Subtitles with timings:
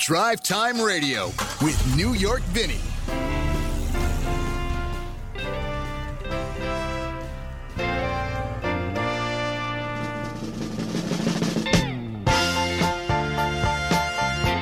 [0.00, 1.26] Drive Time Radio
[1.60, 2.80] with New York Vinny.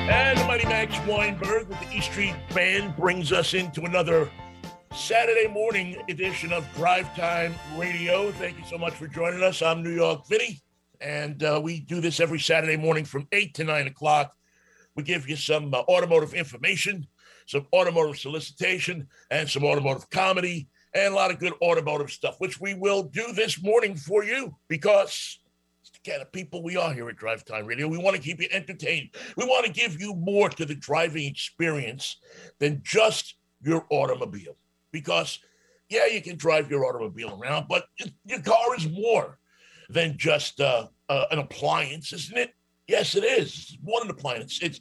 [0.09, 4.29] And the Mighty Max Weinberg with the E Street Band brings us into another
[4.93, 8.33] Saturday morning edition of Drive Time Radio.
[8.33, 9.61] Thank you so much for joining us.
[9.61, 10.59] I'm New York Vinny,
[10.99, 14.33] and uh, we do this every Saturday morning from 8 to 9 o'clock.
[14.99, 17.07] We give you some uh, automotive information,
[17.45, 22.59] some automotive solicitation, and some automotive comedy, and a lot of good automotive stuff, which
[22.59, 25.39] we will do this morning for you because
[25.79, 27.87] it's the kind of people we are here at Drive Time Radio.
[27.87, 29.11] We want to keep you entertained.
[29.37, 32.17] We want to give you more to the driving experience
[32.59, 34.57] than just your automobile.
[34.91, 35.39] Because,
[35.87, 37.85] yeah, you can drive your automobile around, but
[38.25, 39.39] your car is more
[39.89, 42.53] than just uh, uh, an appliance, isn't it?
[42.89, 43.49] Yes, it is.
[43.49, 44.59] It's more than an appliance.
[44.63, 44.79] It's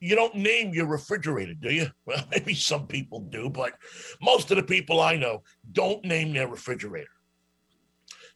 [0.00, 1.88] you don't name your refrigerator, do you?
[2.06, 3.74] Well, maybe some people do, but
[4.22, 7.10] most of the people I know don't name their refrigerator.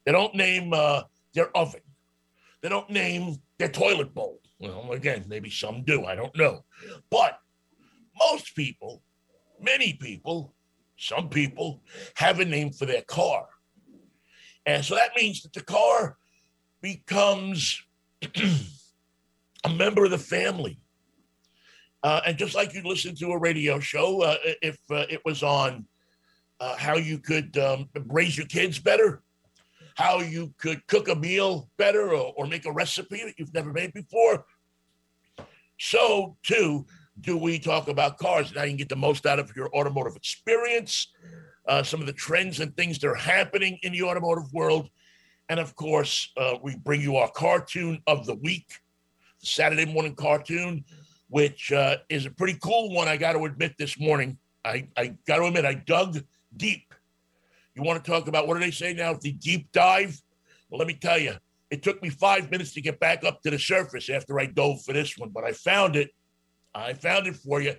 [0.04, 1.80] They don't name uh, their oven.
[2.60, 4.40] They don't name their toilet bowl.
[4.60, 6.04] Well, again, maybe some do.
[6.04, 6.66] I don't know.
[7.08, 7.38] But
[8.18, 9.02] most people,
[9.58, 10.54] many people,
[10.98, 11.82] some people
[12.16, 13.46] have a name for their car.
[14.66, 16.18] And so that means that the car
[16.82, 17.82] becomes
[19.64, 20.78] a member of the family.
[22.02, 25.42] Uh, and just like you listen to a radio show, uh, if uh, it was
[25.42, 25.86] on
[26.60, 29.22] uh, how you could um, raise your kids better,
[29.94, 33.72] how you could cook a meal better, or, or make a recipe that you've never
[33.72, 34.44] made before,
[35.78, 36.86] so too
[37.20, 40.16] do we talk about cars how you can get the most out of your automotive
[40.16, 41.08] experience,
[41.68, 44.88] uh, some of the trends and things that are happening in the automotive world.
[45.48, 48.66] And of course, uh, we bring you our cartoon of the week,
[49.42, 50.84] Saturday morning cartoon,
[51.28, 53.08] which uh, is a pretty cool one.
[53.08, 54.38] I got to admit this morning.
[54.64, 56.18] I, I got to admit, I dug
[56.56, 56.94] deep.
[57.74, 59.14] You want to talk about what do they say now?
[59.14, 60.20] The deep dive?
[60.68, 61.34] Well, let me tell you,
[61.70, 64.83] it took me five minutes to get back up to the surface after I dove
[64.83, 66.11] for this one, but I found it.
[66.74, 67.74] I found it for you.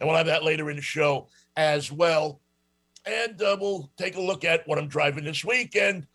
[0.00, 2.40] And we'll have that later in the show as well.
[3.06, 6.06] And uh, we'll take a look at what I'm driving this week and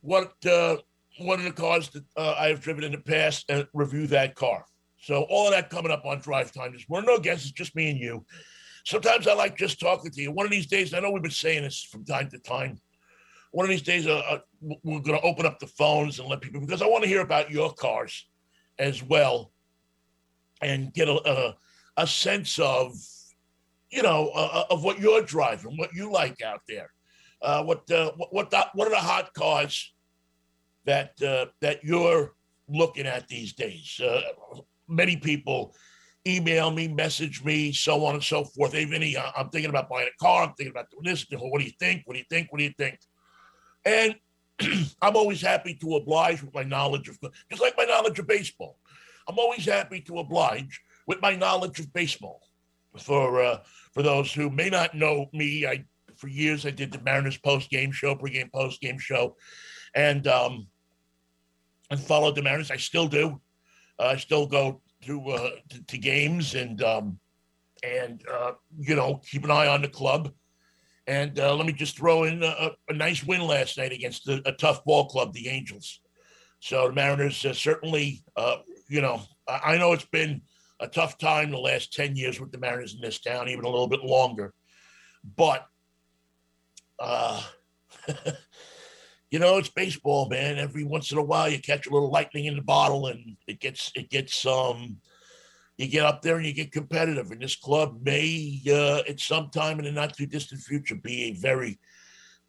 [0.00, 0.76] what uh,
[1.18, 4.34] one of the cars that uh, I have driven in the past and review that
[4.34, 4.64] car.
[4.98, 7.08] So all of that coming up on Drive Time this morning.
[7.08, 8.24] No guests, it's just me and you.
[8.84, 10.32] Sometimes I like just talking to you.
[10.32, 12.80] One of these days, I know we've been saying this from time to time.
[13.52, 14.38] One of these days, uh, uh,
[14.82, 17.20] we're going to open up the phones and let people because I want to hear
[17.20, 18.26] about your cars
[18.78, 19.52] as well,
[20.62, 21.56] and get a a,
[21.98, 22.94] a sense of
[23.90, 26.90] you know uh, of what you're driving, what you like out there,
[27.42, 29.92] uh, what uh, what what, the, what are the hot cars
[30.84, 32.34] that uh, that you're
[32.68, 34.00] looking at these days?
[34.02, 34.20] Uh,
[34.88, 35.74] many people
[36.26, 38.72] email me, message me, so on and so forth.
[38.72, 40.44] Hey, Vinny, I'm thinking about buying a car.
[40.44, 41.26] I'm thinking about doing this.
[41.30, 42.02] What do you think?
[42.04, 42.52] What do you think?
[42.52, 42.98] What do you think?
[43.84, 44.14] And
[45.02, 47.18] I'm always happy to oblige with my knowledge of,
[47.50, 48.78] just like my knowledge of baseball.
[49.28, 52.40] I'm always happy to oblige with my knowledge of baseball.
[52.98, 53.58] For uh,
[53.94, 55.84] for those who may not know me, I
[56.16, 59.36] for years I did the Mariners post game show, pregame post game show,
[59.94, 60.66] and um,
[61.92, 62.70] and followed the Mariners.
[62.70, 63.40] I still do.
[64.00, 67.20] Uh, I still go to uh, to, to games and um,
[67.84, 70.32] and uh, you know keep an eye on the club.
[71.06, 74.40] And uh, let me just throw in a, a nice win last night against a,
[74.46, 76.00] a, tough ball club, the Angels.
[76.60, 78.58] So the Mariners uh, certainly, uh,
[78.88, 80.42] you know, I, know it's been
[80.78, 83.68] a tough time the last ten years with the Mariners in this town, even a
[83.68, 84.54] little bit longer.
[85.36, 85.66] But
[87.00, 87.42] uh,
[89.32, 90.58] you know, it's baseball, man.
[90.58, 93.60] Every once in a while, you catch a little lightning in the bottle, and it
[93.60, 94.98] gets it gets um,
[95.78, 97.30] you get up there and you get competitive.
[97.30, 101.24] And this club may, uh, at some time in the not too distant future, be
[101.24, 101.78] a very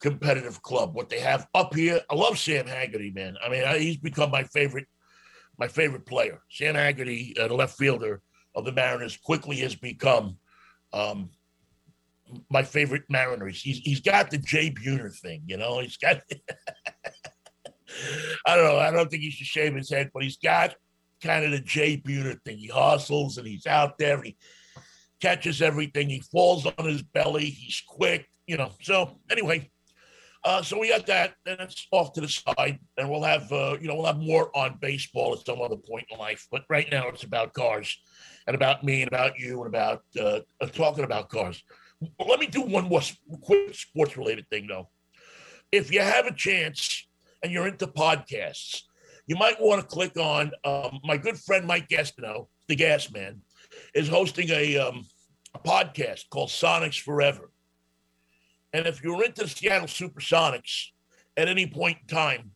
[0.02, 0.94] competitive club.
[0.94, 3.38] What they have up here, I love Sam Haggerty, man.
[3.42, 4.88] I mean, I, he's become my favorite,
[5.58, 6.42] my favorite player.
[6.52, 8.22] Sam Haggerty, uh, the left fielder
[8.56, 10.38] of the Mariners, quickly has become.
[10.92, 11.30] Um,
[12.50, 13.62] my favorite Mariners.
[13.62, 15.80] He's he's got the Jay Buhner thing, you know.
[15.80, 16.22] He's got.
[18.46, 18.80] I don't know.
[18.80, 20.76] I don't think he should shave his head, but he's got
[21.22, 22.58] kind of the Jay Buhner thing.
[22.58, 24.22] He hustles and he's out there.
[24.22, 24.36] he
[25.22, 26.10] catches everything.
[26.10, 27.46] He falls on his belly.
[27.46, 28.72] He's quick, you know.
[28.82, 29.72] So anyway,
[30.44, 33.78] uh, so we got that, and it's off to the side, and we'll have uh,
[33.80, 36.46] you know we'll have more on baseball at some other point in life.
[36.52, 37.98] But right now it's about cars,
[38.46, 40.40] and about me, and about you, and about uh,
[40.74, 41.64] talking about cars.
[42.26, 43.02] Let me do one more
[43.42, 44.90] quick sports related thing though.
[45.72, 47.08] If you have a chance
[47.42, 48.82] and you're into podcasts,
[49.28, 52.48] you might want to click on um, my good friend Mike Gastineau.
[52.68, 53.42] the Gas Man,
[53.94, 55.06] is hosting a, um,
[55.54, 57.52] a podcast called Sonics Forever.
[58.74, 60.88] And if you're into Seattle Supersonics
[61.38, 62.52] at any point in time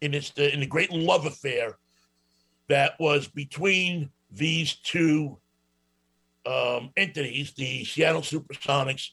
[0.00, 1.78] in this in the great love affair
[2.68, 5.38] that was between these two
[6.46, 9.08] um, entities, the Seattle Supersonics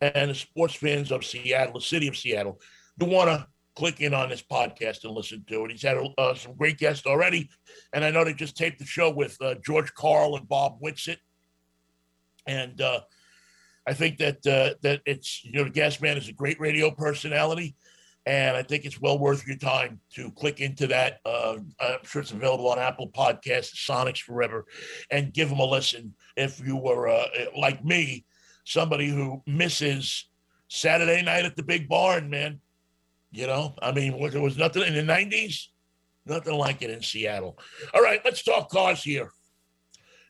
[0.00, 2.60] and the sports fans of Seattle, the city of Seattle,
[2.98, 3.46] you want to
[3.76, 5.70] click in on this podcast and listen to it.
[5.70, 7.48] He's had uh, some great guests already,
[7.92, 11.18] and I know they just taped the show with uh, George Karl and Bob Whitsitt,
[12.46, 13.00] and uh,
[13.86, 16.90] I think that uh, that it's you know the Gas Man is a great radio
[16.90, 17.76] personality,
[18.26, 21.20] and I think it's well worth your time to click into that.
[21.24, 24.66] Uh, I'm sure it's available on Apple Podcasts, Sonics Forever,
[25.10, 27.26] and give them a listen if you were uh,
[27.56, 28.24] like me,
[28.64, 30.28] somebody who misses
[30.68, 32.60] Saturday night at the Big Barn, man.
[33.32, 35.66] You know, I mean, there was nothing in the 90s,
[36.26, 37.58] nothing like it in Seattle.
[37.94, 39.30] All right, let's talk cars here.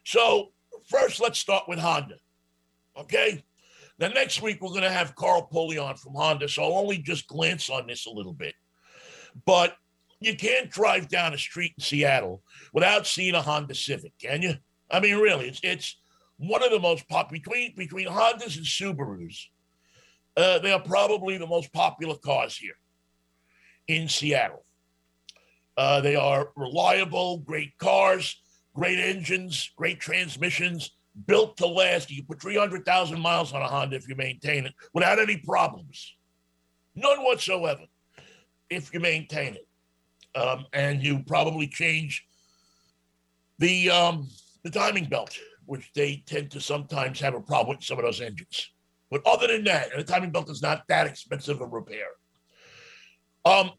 [0.05, 0.53] So,
[0.87, 2.17] first, let's start with Honda.
[2.97, 3.43] Okay.
[3.99, 6.49] Then next week, we're going to have Carl Pulley on from Honda.
[6.49, 8.55] So I'll only just glance on this a little bit.
[9.45, 9.77] But
[10.21, 12.43] you can't drive down a street in Seattle
[12.73, 14.55] without seeing a Honda Civic, can you?
[14.91, 16.00] I mean, really, it's it's
[16.41, 19.47] one of the most pop between between Hondas and Subarus.
[20.37, 22.77] Uh, they are probably the most popular cars here
[23.89, 24.65] in Seattle.
[25.77, 28.41] Uh, they are reliable, great cars,
[28.75, 30.93] great engines, great transmissions,
[31.27, 32.11] built to last.
[32.11, 36.15] You put 300,000 miles on a Honda if you maintain it without any problems.
[36.95, 37.83] None whatsoever
[38.71, 39.67] if you maintain it.
[40.39, 42.25] Um, and you probably change
[43.59, 44.29] the um,
[44.63, 45.37] the timing belt,
[45.71, 48.73] which they tend to sometimes have a problem with some of those engines.
[49.09, 52.09] But other than that, the timing belt is not that expensive a repair.
[53.45, 53.71] Um,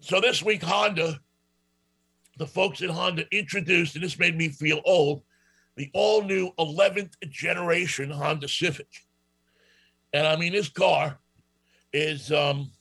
[0.00, 1.20] so this week, Honda,
[2.36, 5.22] the folks at Honda introduced, and this made me feel old,
[5.76, 8.88] the all new 11th generation Honda Civic.
[10.12, 11.20] And I mean, this car
[11.92, 12.72] is, um,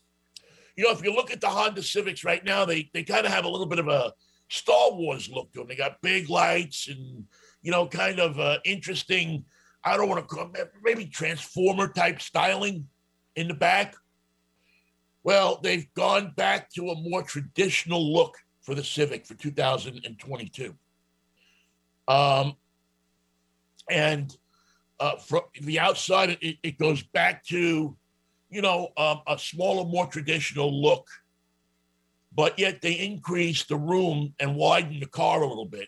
[0.76, 3.32] you know, if you look at the Honda Civics right now, they, they kind of
[3.32, 4.12] have a little bit of a
[4.50, 5.68] Star Wars look to them.
[5.68, 7.26] They got big lights and,
[7.66, 9.44] you know, kind of uh, interesting,
[9.84, 10.52] I don't want to call
[10.84, 12.88] maybe transformer type styling
[13.36, 13.96] in the back.
[15.24, 20.76] Well, they've gone back to a more traditional look for the Civic for 2022.
[22.08, 22.56] Um,
[23.90, 24.38] and
[25.00, 27.98] uh, from the outside, it, it goes back to,
[28.52, 31.08] you know, um, a smaller, more traditional look.
[32.32, 35.88] But yet they increase the room and widen the car a little bit.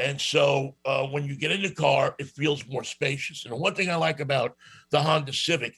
[0.00, 3.44] And so uh, when you get in the car, it feels more spacious.
[3.44, 4.56] And one thing I like about
[4.90, 5.76] the Honda Civic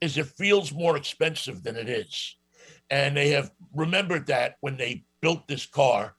[0.00, 2.36] is it feels more expensive than it is.
[2.90, 6.14] And they have remembered that when they built this car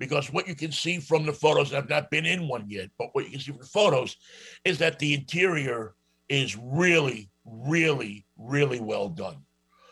[0.00, 3.08] because what you can see from the photos, I've not been in one yet, but
[3.12, 4.16] what you can see from the photos
[4.64, 5.94] is that the interior
[6.28, 9.38] is really, really, really well done.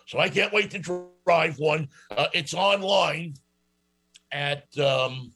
[0.07, 1.89] So I can't wait to drive one.
[2.17, 3.35] Uh, it's online
[4.33, 5.33] at, um,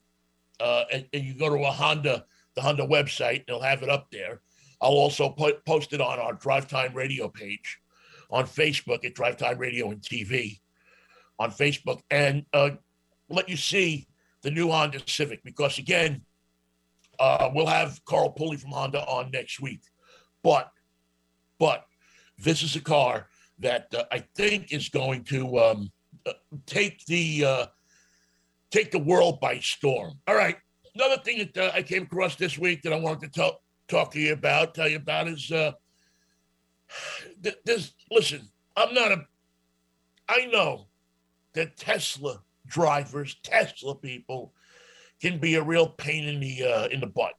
[0.61, 2.25] uh, and, and, you go to a Honda,
[2.55, 4.41] the Honda website, they'll have it up there.
[4.81, 7.79] I'll also put, post it on our Drive Time Radio page
[8.29, 10.59] on Facebook at Drive Time Radio and TV
[11.39, 12.71] on Facebook and uh,
[13.29, 14.07] let you see
[14.43, 16.21] the new Honda Civic because again,
[17.19, 19.81] uh, we'll have Carl Pulley from Honda on next week.
[20.43, 20.71] But,
[21.59, 21.85] but
[22.37, 23.27] this is a car
[23.59, 25.91] that uh, I think is going to um,
[26.25, 26.33] uh,
[26.65, 27.65] take the uh,
[28.71, 30.13] take the world by storm.
[30.27, 30.57] All right,
[30.95, 34.11] another thing that uh, I came across this week that I wanted to talk talk
[34.11, 35.73] to you about, tell you about is uh,
[37.65, 37.93] this.
[38.09, 39.25] Listen, I'm not a.
[40.27, 40.87] I know
[41.53, 44.53] that Tesla drivers, Tesla people,
[45.21, 47.33] can be a real pain in the uh, in the butt.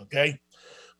[0.00, 0.40] Okay,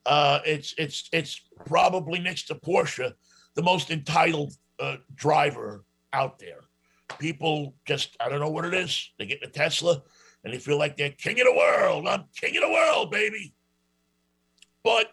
[0.07, 3.13] uh, it's it's it's probably next to Porsche
[3.55, 6.64] the most entitled uh, driver out there.
[7.19, 9.11] People just I don't know what it is.
[9.19, 10.03] They get a Tesla
[10.45, 12.07] and they feel like they're king of the world.
[12.07, 13.55] I'm king of the world, baby.
[14.83, 15.09] But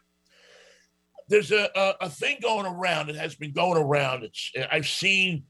[1.29, 3.09] there's a, a, a thing going around.
[3.09, 4.23] It has been going around.
[4.23, 5.43] It's I've seen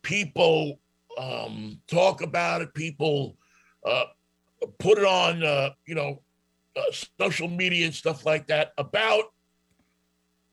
[0.00, 0.80] people
[1.18, 2.72] um, talk about it.
[2.74, 3.36] People
[3.86, 4.04] uh,
[4.78, 6.22] put it on, uh, you know,
[6.76, 6.80] uh,
[7.20, 9.24] social media and stuff like that about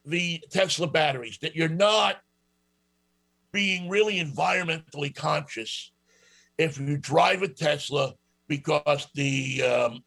[0.05, 1.37] the Tesla batteries.
[1.41, 2.17] That you're not
[3.51, 5.91] being really environmentally conscious
[6.57, 8.13] if you drive a Tesla
[8.47, 10.03] because the um,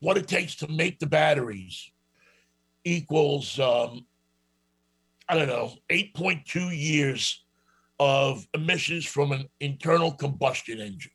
[0.00, 1.90] what it takes to make the batteries
[2.84, 4.06] equals um,
[5.28, 7.44] I don't know 8.2 years
[8.00, 11.12] of emissions from an internal combustion engine.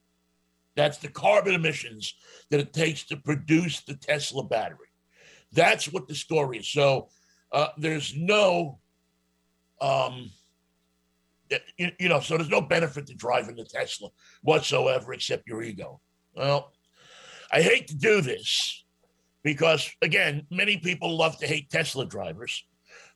[0.75, 2.13] That's the carbon emissions
[2.49, 4.87] that it takes to produce the Tesla battery.
[5.51, 6.69] That's what the story is.
[6.69, 7.09] So
[7.51, 8.79] uh, there's no,
[9.81, 10.31] um,
[11.77, 14.09] you, you know, so there's no benefit to driving the Tesla
[14.41, 16.01] whatsoever except your ego.
[16.35, 16.73] Well,
[17.51, 18.85] I hate to do this
[19.43, 22.63] because, again, many people love to hate Tesla drivers,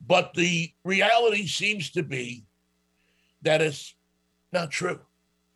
[0.05, 2.45] but the reality seems to be
[3.43, 3.95] that it's
[4.51, 4.99] not true,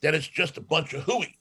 [0.01, 1.39] that it's just a bunch of hooey.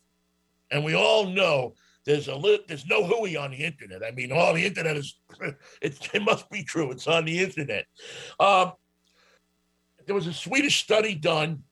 [0.71, 1.75] And we all know
[2.05, 4.03] there's a li- there's no hooey on the internet.
[4.05, 5.19] I mean, all the internet is
[5.83, 6.91] it, it must be true.
[6.93, 7.85] It's on the internet.
[8.41, 8.73] Um,
[10.07, 11.63] there was a Swedish study done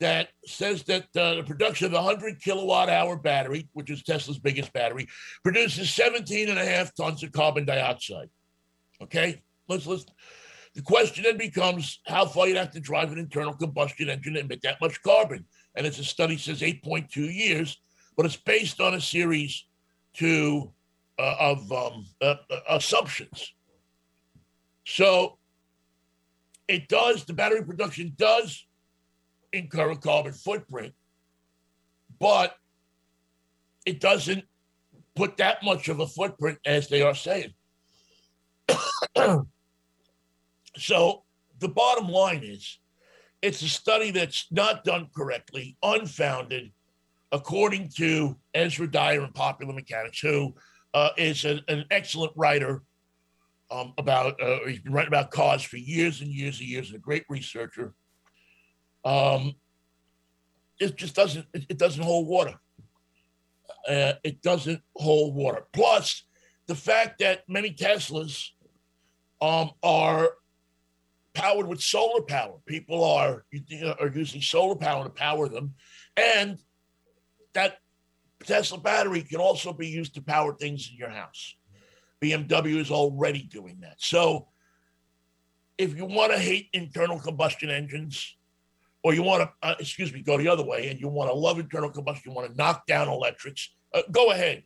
[0.00, 4.38] that says that uh, the production of a 100 kilowatt hour battery, which is Tesla's
[4.38, 5.08] biggest battery,
[5.42, 8.28] produces 17 and a half tons of carbon dioxide.
[9.02, 10.06] Okay, let's let's.
[10.74, 14.40] The question then becomes how far you'd have to drive an internal combustion engine to
[14.40, 15.44] emit that much carbon.
[15.74, 17.80] And as a study says, 8.2 years,
[18.16, 19.64] but it's based on a series
[20.14, 20.72] to
[21.18, 23.54] uh, of um, uh, uh, assumptions.
[24.84, 25.37] So
[26.68, 27.24] it does.
[27.24, 28.66] The battery production does
[29.52, 30.94] incur a carbon footprint,
[32.20, 32.54] but
[33.86, 34.44] it doesn't
[35.16, 37.54] put that much of a footprint as they are saying.
[40.76, 41.24] so
[41.58, 42.78] the bottom line is
[43.40, 46.72] it's a study that's not done correctly, unfounded,
[47.32, 50.54] according to Ezra Dyer in Popular Mechanics, who
[50.94, 52.82] uh, is an excellent writer
[53.70, 56.98] um, about, uh, he's been writing about cars for years and years and years, a
[56.98, 57.94] great researcher.
[59.04, 59.54] Um,
[60.80, 62.54] it just doesn't, it, it doesn't hold water.
[63.88, 65.66] Uh, it doesn't hold water.
[65.72, 66.24] Plus,
[66.66, 68.50] the fact that many Teslas
[69.40, 70.30] um, are
[71.34, 72.58] powered with solar power.
[72.66, 73.44] People are
[74.00, 75.74] are using solar power to power them,
[76.16, 76.58] and
[77.54, 77.78] that
[78.44, 81.54] Tesla battery can also be used to power things in your house.
[82.20, 83.96] BMW is already doing that.
[83.98, 84.48] So
[85.76, 88.36] if you want to hate internal combustion engines,
[89.04, 91.34] or you want to, uh, excuse me, go the other way, and you want to
[91.34, 94.64] love internal combustion, you want to knock down electrics, uh, go ahead.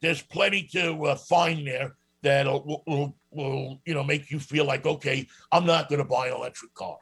[0.00, 4.64] There's plenty to uh, find there that will, will, will, you know, make you feel
[4.64, 6.96] like, okay, I'm not going to buy an electric car.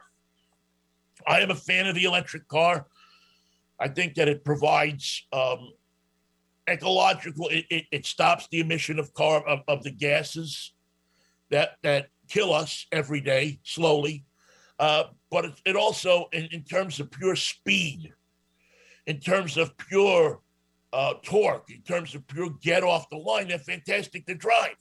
[1.27, 2.87] I am a fan of the electric car.
[3.79, 5.73] I think that it provides um,
[6.73, 7.49] ecological.
[7.49, 10.73] It, it, it, stops the emission of car of, of the gases
[11.51, 14.25] that that kill us every day slowly.
[14.79, 18.13] Uh, but it, it also, in, in, terms of pure speed,
[19.07, 20.41] in terms of pure
[20.93, 24.77] uh, torque, in terms of pure get off the line, they're fantastic to drive.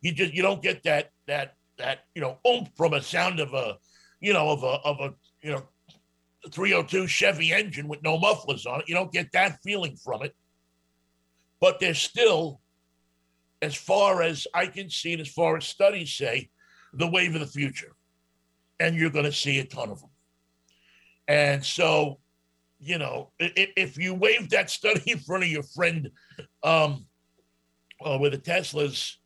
[0.00, 3.54] You just you don't get that that that you know oomph from a sound of
[3.54, 3.78] a
[4.20, 5.62] you know of a of a you know
[6.50, 8.88] 302 Chevy engine with no mufflers on it.
[8.88, 10.34] You don't get that feeling from it.
[11.64, 12.60] But there's still,
[13.62, 16.50] as far as I can see, and as far as studies say,
[16.92, 17.96] the wave of the future.
[18.78, 20.10] And you're going to see a ton of them.
[21.26, 22.20] And so,
[22.80, 26.10] you know, if, if you wave that study in front of your friend
[26.62, 27.06] um,
[28.04, 29.16] uh, with the Tesla's,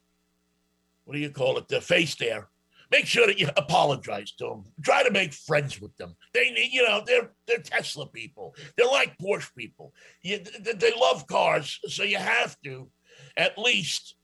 [1.07, 2.51] what do you call it, the face there,
[2.91, 4.65] make sure that you apologize to them.
[4.83, 6.15] Try to make friends with them.
[6.35, 8.55] They need, you know, they're they're Tesla people.
[8.77, 9.93] They're like Porsche people.
[10.23, 12.91] You, they love cars, so you have to
[13.37, 14.15] at least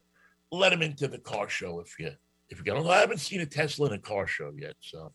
[0.52, 2.10] let them into the car show if you
[2.50, 2.76] if you get.
[2.76, 5.12] I haven't seen a Tesla in a car show yet, so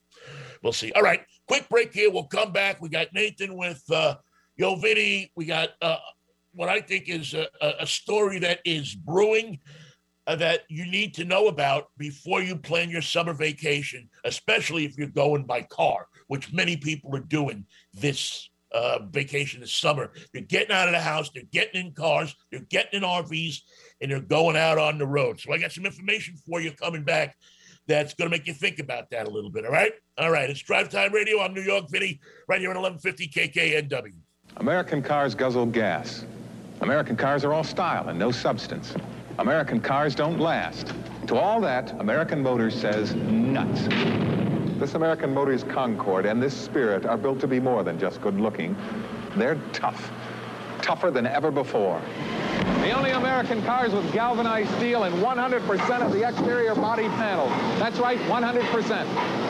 [0.64, 0.92] we'll see.
[0.94, 2.12] All right, quick break here.
[2.12, 2.82] We'll come back.
[2.82, 4.16] We got Nathan with uh,
[4.58, 5.32] Yo Vinny.
[5.36, 5.98] We got uh,
[6.54, 9.60] what I think is a, a story that is brewing
[10.36, 15.08] that you need to know about before you plan your summer vacation, especially if you're
[15.08, 20.12] going by car, which many people are doing this uh, vacation this summer.
[20.34, 23.62] They're getting out of the house, they're getting in cars, they're getting in RVs,
[24.02, 25.40] and they're going out on the road.
[25.40, 27.36] So I got some information for you coming back
[27.88, 29.66] that's going to make you think about that a little bit.
[29.66, 29.94] All right.
[30.20, 30.48] All right.
[30.48, 31.42] It's Drive Time Radio.
[31.42, 34.14] I'm New York Vinny, right here on 1150 KKNW.
[34.58, 36.26] American cars guzzle gas.
[36.82, 38.94] American cars are all style and no substance.
[39.40, 40.94] American cars don't last.
[41.28, 43.84] To all that, American Motors says nuts.
[44.78, 48.38] This American Motors Concord and this Spirit are built to be more than just good
[48.38, 48.76] looking.
[49.38, 50.12] They're tough,
[50.82, 52.02] tougher than ever before.
[52.82, 57.52] The only American cars with galvanized steel and 100% of the exterior body panels.
[57.78, 58.92] That's right, 100%.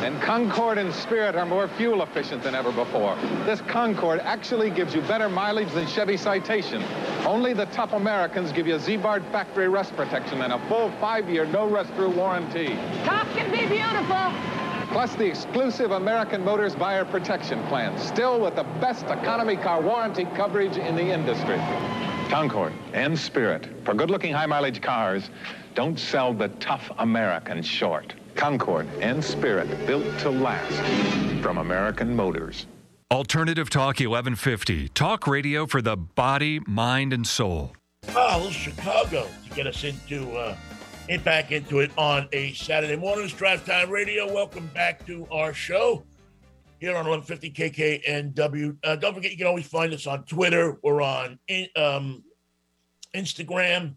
[0.03, 3.15] And Concord and Spirit are more fuel efficient than ever before.
[3.45, 6.83] This Concord actually gives you better mileage than Chevy Citation.
[7.25, 11.67] Only the tough Americans give you Ziebart factory rust protection and a full five-year no
[11.67, 12.75] rust through warranty.
[13.05, 14.33] Top can be beautiful.
[14.91, 20.25] plus the exclusive American Motors buyer protection plan, still with the best economy car warranty
[20.35, 21.59] coverage in the industry.
[22.29, 25.31] Concord and Spirit, for good-looking high-mileage cars,
[25.73, 28.13] don't sell the tough American short.
[28.35, 30.79] Concord and Spirit, built to last
[31.41, 32.67] from American Motors.
[33.09, 37.73] Alternative Talk 1150, talk radio for the body, mind, and soul.
[38.05, 40.55] Little Chicago to get us into uh,
[41.07, 43.25] it back into it on a Saturday morning.
[43.25, 44.31] It's Drive Time Radio.
[44.31, 46.03] Welcome back to our show
[46.79, 48.77] here on 1150 KKNW.
[48.83, 50.77] Uh, don't forget, you can always find us on Twitter.
[50.81, 51.39] We're on
[51.75, 52.23] um,
[53.15, 53.95] Instagram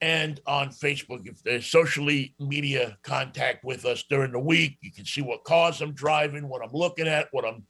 [0.00, 1.26] and on Facebook.
[1.26, 5.80] If there's socially media contact with us during the week, you can see what cars
[5.80, 7.66] I'm driving, what I'm looking at, what I'm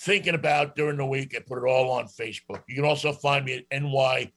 [0.00, 2.62] thinking about during the week, and put it all on Facebook.
[2.68, 4.32] You can also find me at NYVINNIE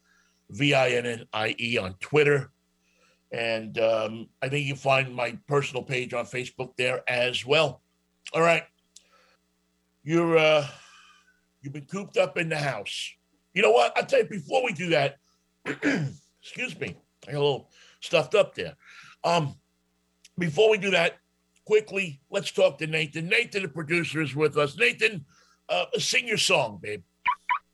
[1.82, 2.51] on Twitter.
[3.32, 7.82] And um, I think you find my personal page on Facebook there as well.
[8.34, 8.63] All right.
[10.08, 10.66] You're uh
[11.62, 13.12] you've been cooped up in the house.
[13.54, 13.92] You know what?
[13.98, 15.18] I'll tell you before we do that,
[16.42, 16.96] excuse me.
[17.28, 18.76] I got a little stuffed up there.
[19.26, 19.56] Um,
[20.40, 21.18] before we do that,
[21.66, 23.28] quickly, let's talk to Nathan.
[23.28, 24.78] Nathan, the producer, is with us.
[24.78, 25.26] Nathan,
[25.68, 27.04] uh, sing your song, babe.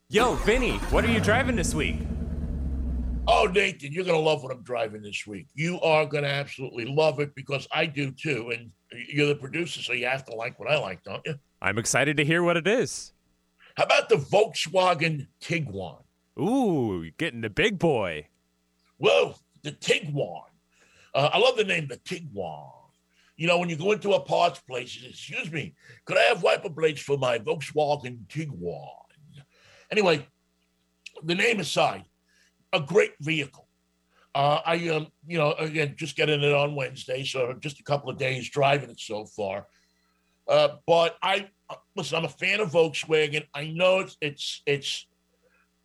[0.10, 1.98] Yo, Vinny, what are you driving this week?
[3.26, 5.48] Oh, Nathan, you're going to love what I'm driving this week.
[5.54, 8.52] You are going to absolutely love it because I do too.
[8.54, 8.72] And
[9.08, 11.36] you're the producer, so you have to like what I like, don't you?
[11.62, 13.14] I'm excited to hear what it is.
[13.78, 16.04] How about the Volkswagen Tiguan?
[16.38, 18.28] Ooh, getting the big boy.
[18.98, 20.44] Whoa, the Tiguan.
[21.16, 22.72] Uh, I love the name, the Tiguan.
[23.38, 25.76] You know, when you go into a parts place, you say, excuse me,
[26.06, 28.90] could I have wiper blades for my Volkswagen Tiguan?
[29.92, 30.28] Anyway,
[31.24, 32.04] the name aside,
[32.74, 33.68] a great vehicle.
[34.36, 38.10] Uh, I, um, you know, again, just getting it on Wednesday, so just a couple
[38.10, 39.68] of days driving it so far.
[40.48, 41.50] Uh, but I
[41.96, 42.18] listen.
[42.18, 43.46] I'm a fan of Volkswagen.
[43.54, 45.06] I know it's it's it's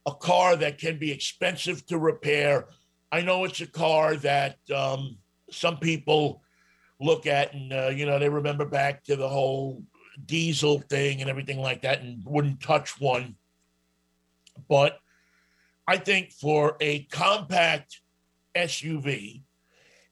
[0.07, 2.69] a car that can be expensive to repair.
[3.13, 5.19] I know it's a car that um,
[5.51, 6.43] some people
[7.01, 9.83] look at and uh, you know they remember back to the whole
[10.25, 13.37] diesel thing and everything like that and wouldn't touch one.
[14.69, 14.99] But
[15.89, 18.03] I think for a compact
[18.55, 19.41] SUV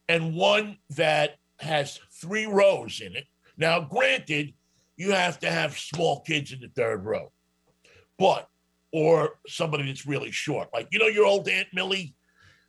[0.08, 3.26] and one that has three rows in it.
[3.58, 4.54] Now, granted,
[4.96, 7.30] you have to have small kids in the third row,
[8.18, 8.48] but
[8.90, 10.70] or somebody that's really short.
[10.72, 12.14] Like, you know, your old Aunt Millie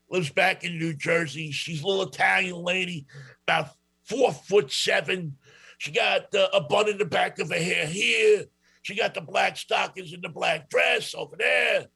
[0.10, 1.52] lives back in New Jersey.
[1.52, 3.08] She's a little Italian lady,
[3.48, 3.70] about
[4.04, 5.38] four foot seven.
[5.78, 8.44] She got uh, a bun in the back of her hair here.
[8.82, 11.88] She got the black stockings and the black dress over there.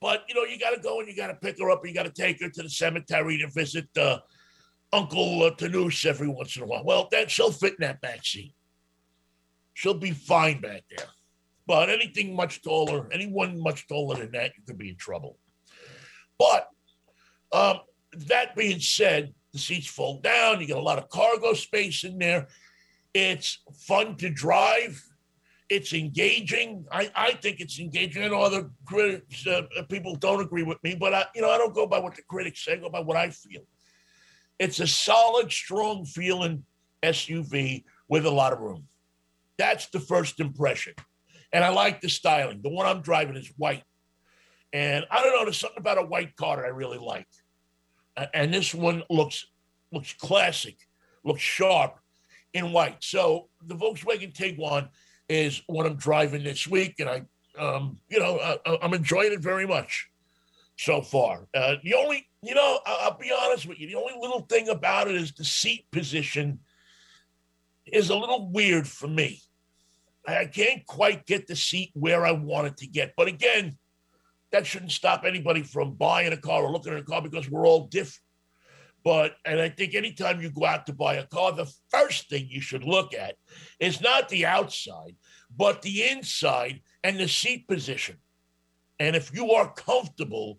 [0.00, 1.80] But you know, you got to go and you got to pick her up.
[1.80, 4.18] And you got to take her to the cemetery to visit uh,
[4.92, 5.50] Uncle uh,
[6.06, 6.84] every once in a while.
[6.84, 8.54] Well, then she'll fit in that back seat.
[9.74, 11.06] She'll be fine back there.
[11.66, 15.38] But anything much taller, anyone much taller than that, you could be in trouble.
[16.38, 16.68] But
[17.52, 17.80] um,
[18.12, 20.60] that being said, the seats fold down.
[20.60, 22.48] You get a lot of cargo space in there.
[23.14, 25.02] It's fun to drive.
[25.70, 26.84] It's engaging.
[26.90, 28.24] I, I think it's engaging.
[28.24, 31.58] I know other critics, uh, people don't agree with me, but I, you know, I
[31.58, 32.72] don't go by what the critics say.
[32.72, 33.62] I go by what I feel.
[34.58, 36.64] It's a solid, strong feeling
[37.02, 38.88] SUV with a lot of room.
[39.58, 40.94] That's the first impression.
[41.52, 42.60] And I like the styling.
[42.62, 43.84] The one I'm driving is white.
[44.72, 47.26] And I don't know, there's something about a white car that I really like.
[48.34, 49.46] And this one looks
[49.92, 50.76] looks classic,
[51.24, 51.98] looks sharp
[52.52, 52.98] in white.
[53.00, 54.88] So the Volkswagen Tiguan
[55.30, 57.22] is what I'm driving this week, and I,
[57.58, 60.08] um, you know, I, am enjoying it very much
[60.76, 61.46] so far.
[61.54, 64.68] Uh, the only, you know, I'll, I'll be honest with you, the only little thing
[64.68, 66.58] about it is the seat position
[67.86, 69.40] is a little weird for me.
[70.26, 73.14] I can't quite get the seat where I want it to get.
[73.16, 73.78] But again,
[74.52, 77.66] that shouldn't stop anybody from buying a car or looking at a car because we're
[77.66, 78.20] all different.
[79.02, 82.46] But, and I think anytime you go out to buy a car, the first thing
[82.48, 83.36] you should look at
[83.78, 85.16] is not the outside,
[85.56, 88.16] but the inside and the seat position.
[88.98, 90.58] And if you are comfortable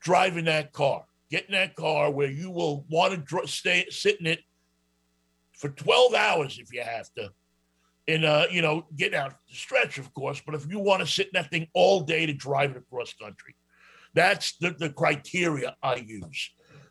[0.00, 4.26] driving that car, getting that car where you will want to dr- stay, sit in
[4.26, 4.40] it
[5.52, 7.32] for 12 hours if you have to,
[8.08, 10.40] And, uh, you know, getting out the stretch, of course.
[10.44, 13.12] But if you want to sit in that thing all day to drive it across
[13.14, 13.54] country,
[14.14, 16.50] that's the, the criteria I use.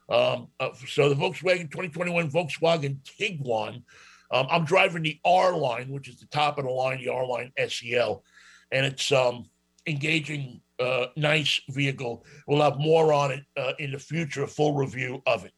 [0.09, 3.83] Um, uh, so the Volkswagen 2021 Volkswagen Tiguan,
[4.31, 7.25] um, I'm driving the R line, which is the top of the line, the R
[7.25, 8.23] line SEL,
[8.71, 9.49] and it's um,
[9.85, 12.25] engaging, uh, nice vehicle.
[12.47, 15.53] We'll have more on it uh, in the future, a full review of it.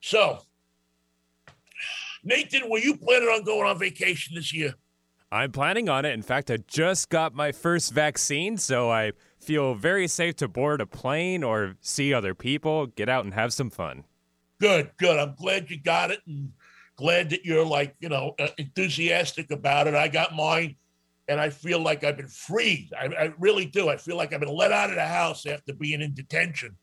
[0.00, 0.40] So
[2.24, 4.74] Nathan, were you planning on going on vacation this year?
[5.30, 6.12] I'm planning on it.
[6.12, 9.12] In fact, I just got my first vaccine, so I
[9.48, 13.50] feel very safe to board a plane or see other people, get out and have
[13.50, 14.04] some fun.
[14.60, 15.18] Good, good.
[15.18, 16.52] I'm glad you got it and
[16.96, 19.94] glad that you're like, you know, uh, enthusiastic about it.
[19.94, 20.76] I got mine
[21.28, 22.90] and I feel like I've been freed.
[22.94, 23.88] I, I really do.
[23.88, 26.76] I feel like I've been let out of the house after being in detention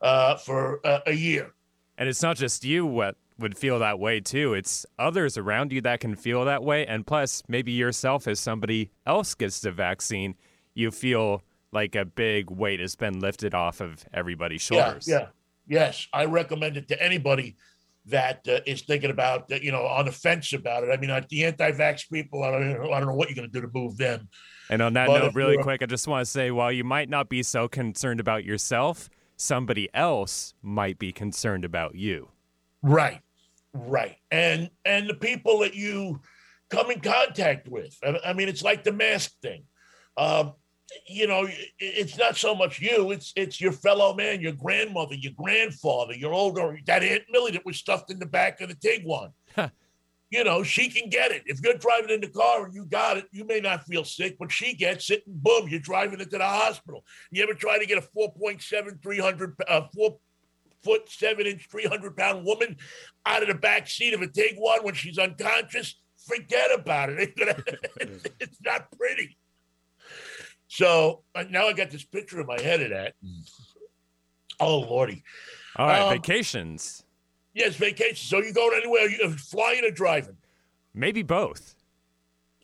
[0.00, 1.54] uh, for uh, a year.
[1.96, 4.54] And it's not just you what would feel that way too.
[4.54, 6.84] It's others around you that can feel that way.
[6.84, 10.34] And plus, maybe yourself as somebody else gets the vaccine,
[10.74, 15.08] you feel like a big weight has been lifted off of everybody's shoulders.
[15.08, 15.26] Yeah, yeah.
[15.66, 17.56] Yes, I recommend it to anybody
[18.06, 20.90] that uh, is thinking about, uh, you know, on the fence about it.
[20.92, 23.48] I mean, uh, the anti-vax people, I don't, know, I don't know what you're going
[23.48, 24.28] to do to move them.
[24.68, 27.08] And on that but note, really quick, I just want to say, while you might
[27.08, 32.28] not be so concerned about yourself, somebody else might be concerned about you.
[32.82, 33.20] Right,
[33.72, 36.20] right, and and the people that you
[36.70, 37.96] come in contact with.
[38.04, 39.64] I, I mean, it's like the mask thing.
[40.16, 40.54] Um,
[41.06, 45.32] you know, it's not so much you; it's it's your fellow man, your grandmother, your
[45.36, 49.32] grandfather, your older that Aunt Millie that was stuffed in the back of the Tiguan.
[50.30, 51.42] you know, she can get it.
[51.46, 54.36] If you're driving in the car and you got it, you may not feel sick,
[54.38, 57.04] but she gets it, and boom, you're driving it to the hospital.
[57.30, 60.18] You ever try to get a 4.7, 300, uh, four
[60.82, 62.76] foot seven inch, 300 pound woman
[63.26, 65.96] out of the back seat of a Tiguan when she's unconscious?
[66.26, 67.32] Forget about it.
[68.40, 69.36] it's not pretty.
[70.72, 73.12] So uh, now I got this picture in my head of that.
[74.58, 75.22] Oh, Lordy.
[75.76, 77.04] All right, um, vacations.
[77.52, 78.20] Yes, vacations.
[78.20, 79.06] So you going anywhere?
[79.06, 80.38] You flying or driving?
[80.94, 81.74] Maybe both.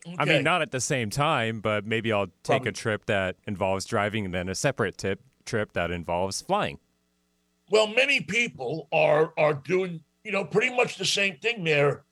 [0.07, 0.15] Okay.
[0.17, 2.69] I mean, not at the same time, but maybe I'll take Probably.
[2.69, 6.79] a trip that involves driving and then a separate tip, trip that involves flying.
[7.69, 12.05] Well, many people are are doing, you know, pretty much the same thing there.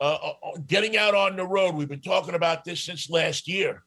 [0.00, 1.74] Uh, uh, uh getting out on the road.
[1.74, 3.82] We've been talking about this since last year.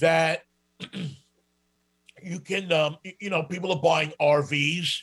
[0.00, 0.42] That
[2.22, 4.98] you can, um, you know, people are buying RVs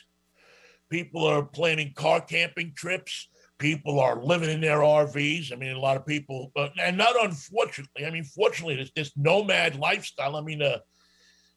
[0.94, 3.28] People are planning car camping trips.
[3.58, 5.52] People are living in their RVs.
[5.52, 8.06] I mean, a lot of people, uh, and not unfortunately.
[8.06, 10.36] I mean, fortunately, this, this nomad lifestyle.
[10.36, 10.78] I mean, uh,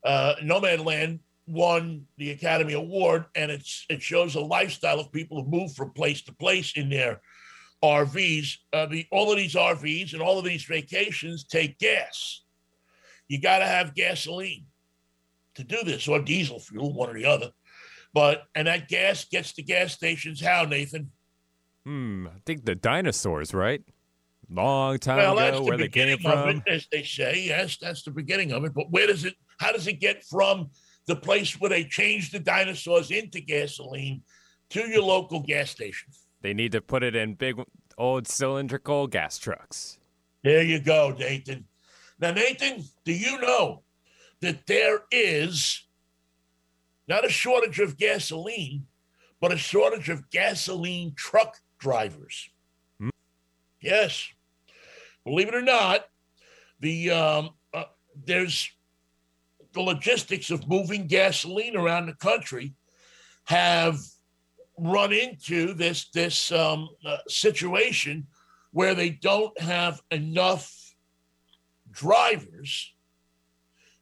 [0.04, 5.50] uh, Nomadland won the Academy Award, and it's it shows a lifestyle of people who
[5.50, 7.22] move from place to place in their
[7.84, 8.56] RVs.
[8.74, 12.42] Uh, the all of these RVs and all of these vacations take gas.
[13.28, 14.66] You got to have gasoline
[15.56, 17.52] to do this, or diesel fuel, one or the other.
[18.14, 21.12] But and that gas gets to gas stations how, Nathan?
[21.86, 23.82] Hmm, I think the dinosaurs, right?
[24.50, 26.50] Long time well, ago, where they came from.
[26.50, 28.74] It, as they say, yes, that's the beginning of it.
[28.74, 29.36] But where does it?
[29.60, 30.70] How does it get from
[31.08, 34.22] the place where they changed the dinosaurs into gasoline
[34.70, 36.10] to your local gas station?
[36.42, 37.56] They need to put it in big
[37.98, 39.98] old cylindrical gas trucks.
[40.44, 41.66] There you go, Nathan.
[42.20, 43.84] Now, Nathan, do you know
[44.42, 45.88] that there is
[47.08, 48.86] not a shortage of gasoline,
[49.40, 52.50] but a shortage of gasoline truck drivers.
[53.00, 53.10] Hmm.
[53.82, 54.28] Yes,
[55.24, 56.06] believe it or not,
[56.80, 57.86] the um, uh,
[58.26, 58.70] there's
[59.74, 62.74] the logistics of moving gasoline around the country
[63.46, 64.00] have
[64.78, 68.28] run into this this um, uh, situation
[68.72, 70.87] where they don't have enough
[71.92, 72.94] drivers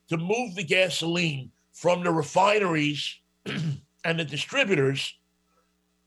[0.10, 5.18] to move the gasoline from the refineries and the distributors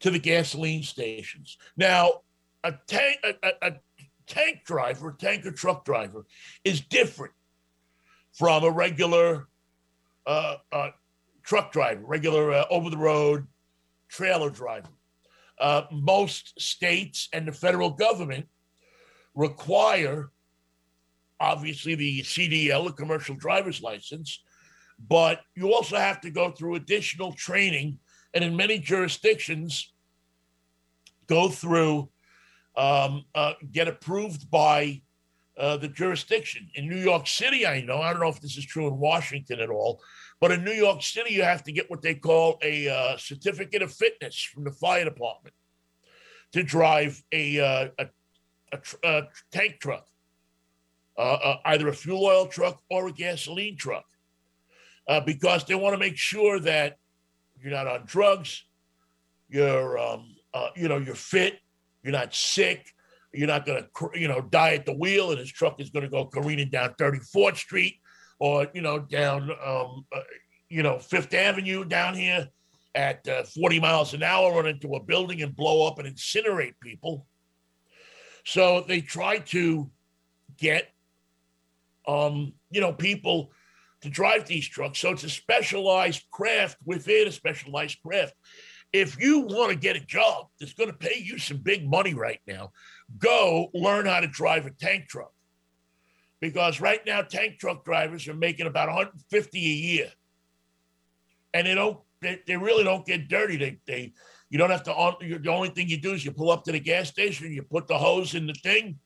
[0.01, 1.59] to the gasoline stations.
[1.77, 2.23] Now,
[2.65, 3.73] a tank, a, a,
[4.27, 6.27] tank driver, tanker truck driver,
[6.65, 7.33] is different
[8.33, 9.49] from a regular
[10.27, 10.91] uh, uh,
[11.43, 13.47] truck driver, regular uh, over the road
[14.09, 14.89] trailer driver.
[15.59, 18.47] Uh, most states and the federal government
[19.35, 20.31] require,
[21.41, 24.43] obviously, the CDL, the commercial driver's license,
[25.09, 27.99] but you also have to go through additional training,
[28.35, 29.93] and in many jurisdictions,
[31.27, 32.09] go through
[32.77, 35.03] um, uh, get approved by
[35.59, 36.69] uh, the jurisdiction.
[36.75, 39.61] In New York City, I know I don't know if this is true in Washington
[39.61, 40.01] at all,
[40.41, 43.83] but in New York City, you have to get what they call a uh, certificate
[43.83, 45.55] of fitness from the fire department
[46.53, 48.07] to drive a uh, a,
[48.73, 50.08] a, a, tank truck, uh, uh,
[51.19, 54.05] either a fuel oil truck or a gasoline truck
[55.09, 56.99] uh, because they want to make sure that
[57.61, 58.65] you're not on drugs,
[59.49, 61.59] you're um, uh, you know you're fit,
[62.03, 62.87] you're not sick,
[63.33, 66.05] you're not going to you know die at the wheel, and his truck is going
[66.05, 67.97] to go careening down 34th Street
[68.39, 70.21] or you know down um, uh,
[70.69, 72.49] you know Fifth Avenue down here
[72.95, 76.75] at uh, 40 miles an hour, run into a building and blow up and incinerate
[76.83, 77.27] people.
[78.45, 79.91] So they try to
[80.57, 80.89] get,
[82.09, 83.53] um, you know, people
[84.01, 84.99] to drive these trucks.
[84.99, 88.35] So it's a specialized craft within a specialized craft.
[88.93, 92.15] If you want to get a job that's going to pay you some big money
[92.15, 92.73] right now,
[93.19, 95.33] go learn how to drive a tank truck.
[96.41, 100.11] Because right now, tank truck drivers are making about 150 a year,
[101.53, 101.99] and they don't.
[102.23, 103.57] They, they really don't get dirty.
[103.57, 104.13] They they
[104.49, 105.17] you don't have to.
[105.21, 107.89] The only thing you do is you pull up to the gas station, you put
[107.89, 109.01] the hose in the thing,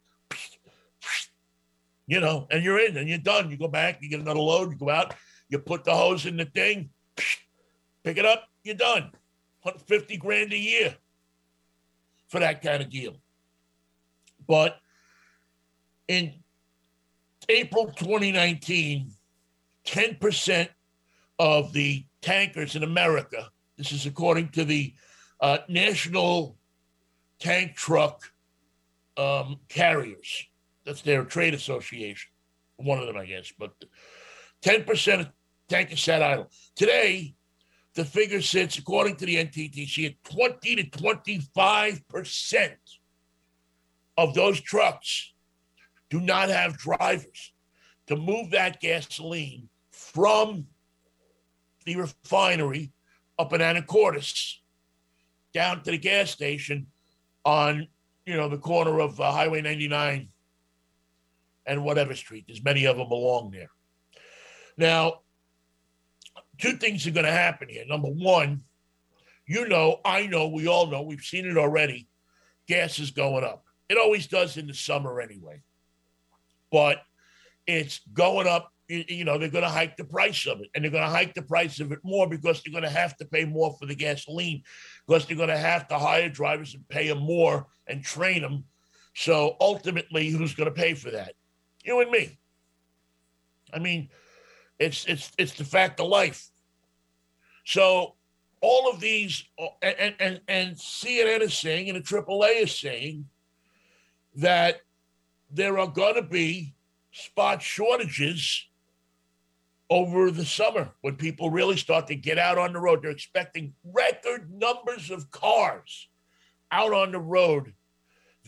[2.06, 3.50] you know, and you're in, and you're done.
[3.50, 5.14] You go back, you get another load, you go out,
[5.48, 6.90] you put the hose in the thing,
[8.04, 9.10] pick it up, you're done.
[9.62, 10.96] 150 grand a year
[12.28, 13.14] for that kind of deal.
[14.48, 14.78] But
[16.08, 16.32] in
[17.48, 19.12] April 2019,
[19.86, 20.68] 10%
[21.38, 24.94] of the tankers in America, this is according to the
[25.40, 26.56] uh, National
[27.38, 28.22] Tank Truck
[29.16, 30.46] um, Carriers,
[30.84, 32.30] that's their trade association,
[32.76, 33.72] one of them, I guess, but
[34.62, 35.28] 10% of
[35.68, 36.50] tankers sat idle.
[36.76, 37.34] Today,
[37.94, 42.76] the figure sits, according to the NTTC, at 20 to 25%
[44.16, 45.32] of those trucks
[46.10, 47.52] do not have drivers
[48.06, 50.66] to move that gasoline from
[51.84, 52.92] the refinery
[53.38, 54.56] up in Anacortes
[55.54, 56.86] down to the gas station
[57.44, 57.88] on,
[58.26, 60.28] you know, the corner of uh, Highway 99
[61.66, 62.44] and whatever street.
[62.46, 63.70] There's many of them along there.
[64.76, 65.20] Now,
[66.58, 67.84] two things are going to happen here.
[67.86, 68.62] Number one,
[69.46, 72.08] you know, I know, we all know, we've seen it already.
[72.68, 73.64] Gas is going up.
[73.88, 75.62] It always does in the summer anyway.
[76.70, 77.02] But
[77.66, 78.70] it's going up.
[78.88, 81.34] You know, they're going to hike the price of it, and they're going to hike
[81.34, 83.94] the price of it more because they're going to have to pay more for the
[83.94, 84.62] gasoline,
[85.06, 88.64] because they're going to have to hire drivers and pay them more and train them.
[89.14, 91.34] So ultimately, who's going to pay for that?
[91.82, 92.38] You and me.
[93.72, 94.08] I mean,
[94.78, 96.48] it's it's it's the fact of life.
[97.64, 98.14] So
[98.60, 99.44] all of these,
[99.82, 103.26] and and and CNN is saying, and the AAA is saying
[104.36, 104.80] that
[105.50, 106.74] there are going to be
[107.12, 108.66] spot shortages
[109.90, 113.02] over the summer when people really start to get out on the road.
[113.02, 116.08] They're expecting record numbers of cars
[116.70, 117.74] out on the road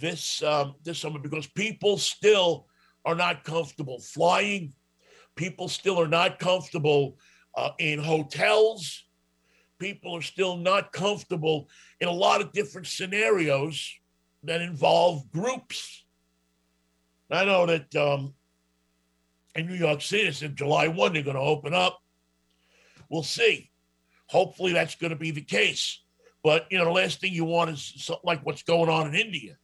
[0.00, 2.66] this um, this summer because people still
[3.04, 4.72] are not comfortable flying.
[5.36, 7.18] People still are not comfortable
[7.56, 9.04] uh, in hotels.
[9.78, 11.68] People are still not comfortable
[12.00, 13.92] in a lot of different scenarios
[14.44, 16.04] that involve groups.
[17.30, 18.34] I know that um,
[19.54, 22.00] in New York City, it's in July 1, they're going to open up.
[23.08, 23.70] We'll see.
[24.26, 26.00] Hopefully, that's going to be the case.
[26.42, 29.14] But, you know, the last thing you want is something like what's going on in
[29.14, 29.56] India,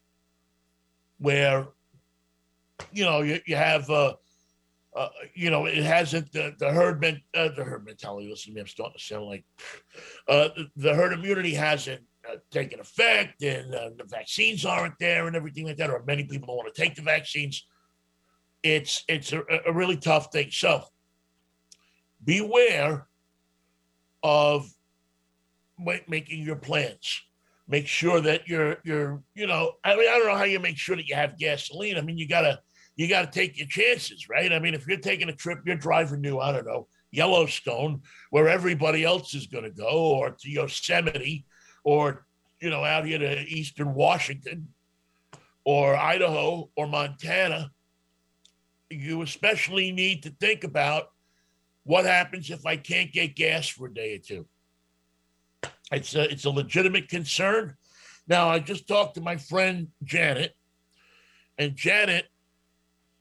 [1.18, 1.68] where,
[2.92, 4.14] you know, you, you have, uh,
[4.94, 8.28] uh, you know, it hasn't the, the herd men, uh, the herd mentality.
[8.28, 9.44] Listen to me, I'm starting to sound like
[10.28, 15.26] uh, the, the herd immunity hasn't uh, taken effect and uh, the vaccines aren't there
[15.26, 17.66] and everything like that, or many people don't want to take the vaccines.
[18.62, 20.50] It's it's a, a really tough thing.
[20.50, 20.84] So
[22.22, 23.06] beware
[24.22, 24.70] of
[26.08, 27.22] making your plans.
[27.70, 30.76] Make sure that you're you're you know I mean I don't know how you make
[30.76, 31.96] sure that you have gasoline.
[31.96, 32.60] I mean you gotta
[32.96, 34.52] you gotta take your chances, right?
[34.52, 38.48] I mean if you're taking a trip, you're driving to I don't know Yellowstone, where
[38.48, 41.46] everybody else is to go, or to Yosemite,
[41.84, 42.26] or
[42.60, 44.68] you know out here to eastern Washington
[45.64, 47.70] or Idaho or Montana,
[48.88, 51.10] you especially need to think about
[51.84, 54.46] what happens if I can't get gas for a day or two.
[55.92, 57.76] It's a, it's a legitimate concern.
[58.28, 60.54] Now, I just talked to my friend Janet,
[61.58, 62.26] and Janet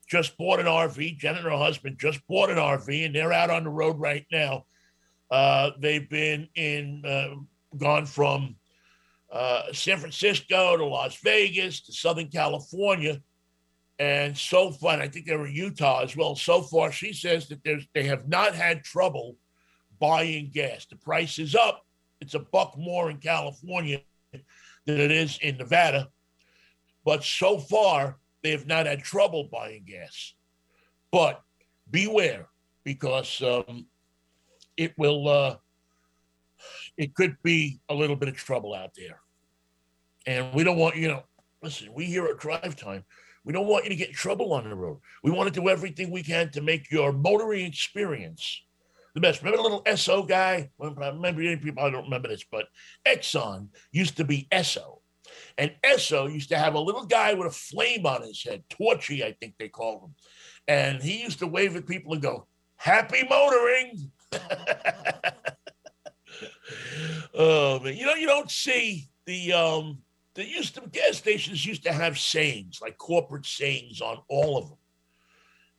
[0.08, 1.17] just bought an RV.
[1.17, 4.25] Janet and her husband just bought an RV, and they're out on the road right
[4.32, 4.65] now.
[5.32, 7.36] Uh, they've been in uh,
[7.78, 8.56] gone from
[9.32, 13.21] uh, San Francisco to Las Vegas to Southern California.
[13.99, 16.36] And so far, I think they were Utah as well.
[16.36, 19.36] So far, she says that there's, they have not had trouble
[19.99, 20.86] buying gas.
[20.89, 21.86] The price is up.
[22.21, 24.01] It's a buck more in California
[24.32, 24.41] than
[24.99, 26.10] it is in Nevada.
[27.05, 30.34] But so far, they have not had trouble buying gas.
[31.12, 31.41] But
[31.89, 32.47] beware
[32.84, 33.88] because um,
[34.77, 35.55] it will uh,
[36.97, 39.21] it could be a little bit of trouble out there.
[40.25, 41.23] And we don't want, you know,
[41.63, 43.03] listen, we here at Drive Time,
[43.43, 44.99] we don't want you to get in trouble on the road.
[45.23, 48.63] We want to do everything we can to make your motoring experience
[49.13, 49.41] the best.
[49.41, 50.69] Remember the little Esso guy?
[50.82, 52.67] I remember any people, I don't remember this, but
[53.08, 55.00] Exxon used to be Esso.
[55.58, 59.24] And Esso used to have a little guy with a flame on his head, Torchy,
[59.24, 60.15] I think they called him.
[60.67, 64.12] And he used to wave at people and go, Happy motoring.
[67.34, 70.00] oh man, you know, you don't see the um
[70.36, 74.69] the used to gas stations used to have sayings, like corporate sayings on all of
[74.69, 74.78] them.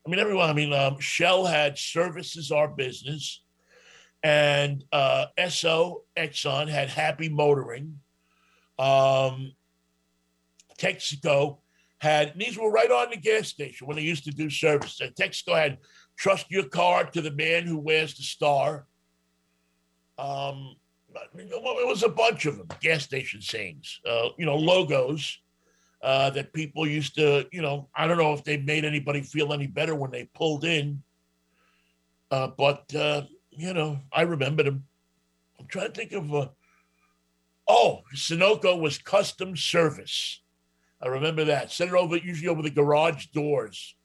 [0.06, 3.42] I mean, everyone, I mean, um, Shell had services our business,
[4.22, 8.00] and uh, Esso Exxon had happy motoring.
[8.78, 9.52] Um,
[10.78, 11.58] Texaco
[11.98, 15.00] had these were right on the gas station when they used to do service.
[15.00, 15.78] And Texaco had
[16.16, 18.86] trust your car to the man who wears the star.
[20.18, 20.76] Um,
[21.34, 25.38] it was a bunch of them, gas station sayings, uh, you know, logos
[26.02, 29.52] uh, that people used to, you know, I don't know if they made anybody feel
[29.52, 31.02] any better when they pulled in,
[32.30, 34.84] uh, but uh, you know, I remember them.
[35.58, 36.34] I'm trying to think of.
[36.34, 36.48] Uh,
[37.68, 40.40] oh, Sunoco was custom service.
[41.02, 41.72] I remember that.
[41.72, 43.96] Set it over usually over the garage doors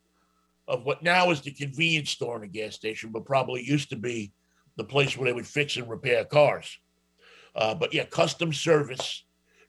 [0.68, 3.96] of what now is the convenience store in a gas station, but probably used to
[3.96, 4.32] be
[4.78, 6.78] the place where they would fix and repair cars.
[7.56, 9.25] Uh, but yeah, custom service.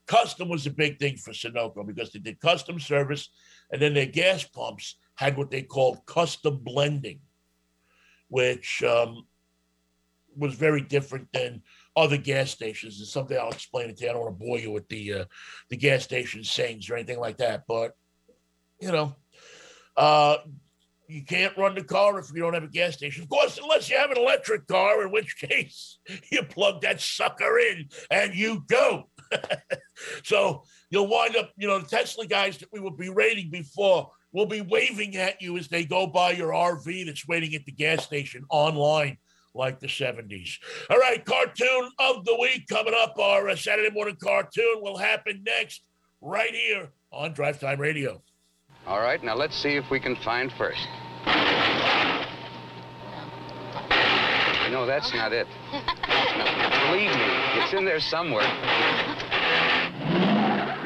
[0.07, 3.29] Custom was a big thing for Sunoco because they did custom service,
[3.71, 7.19] and then their gas pumps had what they called custom blending,
[8.29, 9.25] which um,
[10.37, 11.61] was very different than
[11.95, 12.99] other gas stations.
[12.99, 14.09] And someday I'll explain it to you.
[14.09, 15.25] I don't want to bore you with the uh,
[15.69, 17.91] the gas station sayings or anything like that, but
[18.79, 19.15] you know,
[19.97, 20.37] uh,
[21.07, 23.23] you can't run the car if you don't have a gas station.
[23.23, 25.99] Of course, unless you have an electric car, in which case
[26.31, 29.09] you plug that sucker in and you go.
[30.23, 34.09] so you'll wind up, you know, the Tesla guys that we will be rating before
[34.31, 37.71] will be waving at you as they go by your RV that's waiting at the
[37.71, 39.17] gas station online
[39.53, 40.57] like the 70s.
[40.89, 43.17] All right, cartoon of the week coming up.
[43.17, 45.81] Our uh, Saturday morning cartoon will happen next
[46.21, 48.21] right here on Drive Time Radio.
[48.85, 50.87] All right, now let's see if we can find first.
[54.71, 55.47] No, that's not it.
[55.71, 55.79] No,
[56.91, 58.43] believe me, it's in there somewhere.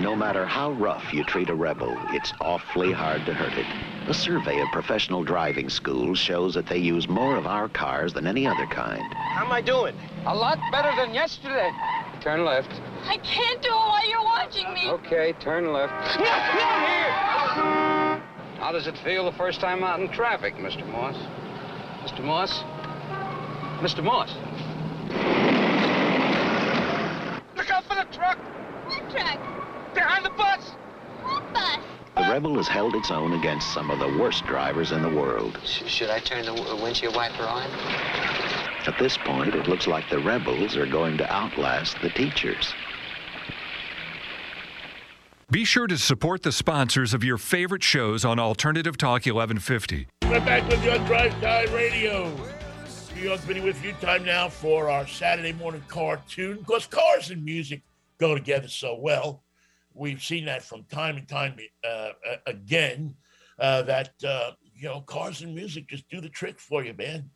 [0.01, 3.67] No matter how rough you treat a rebel, it's awfully hard to hurt it.
[4.09, 8.25] A survey of professional driving schools shows that they use more of our cars than
[8.25, 9.13] any other kind.
[9.13, 9.95] How am I doing?
[10.25, 11.69] A lot better than yesterday.
[12.19, 12.81] Turn left.
[13.05, 14.89] I can't do it while you're watching me.
[14.89, 15.93] Okay, turn left.
[18.57, 20.83] How does it feel the first time out in traffic, Mr.
[20.87, 21.15] Moss?
[22.09, 22.23] Mr.
[22.23, 22.63] Moss?
[23.81, 24.03] Mr.
[24.03, 24.33] Moss?
[27.55, 28.39] Look out for the truck!
[28.87, 29.39] What truck?
[29.93, 30.69] Behind the bus!
[31.23, 31.79] What bus?
[32.15, 35.57] The Rebel has held its own against some of the worst drivers in the world.
[35.65, 37.69] Sh- should I turn the w- windshield wiper on?
[38.87, 42.73] At this point, it looks like the rebels are going to outlast the teachers.
[45.49, 50.07] Be sure to support the sponsors of your favorite shows on Alternative Talk 1150.
[50.23, 52.33] We're back with you on Drive Time Radio.
[53.15, 53.93] New York Vinny with you.
[54.01, 56.57] Time now for our Saturday morning cartoon.
[56.59, 57.81] Because cars and music
[58.17, 59.43] go together so well.
[59.93, 61.55] We've seen that from time and time
[61.87, 62.09] uh,
[62.45, 63.15] again.
[63.59, 67.29] Uh, that uh, you know, cars and music just do the trick for you, man.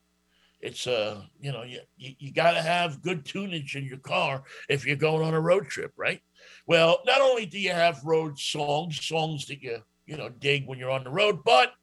[0.61, 4.43] It's uh, you know, you you, you got to have good tunage in your car
[4.67, 6.21] if you're going on a road trip, right?
[6.65, 10.79] Well, not only do you have road songs, songs that you you know dig when
[10.79, 11.73] you're on the road, but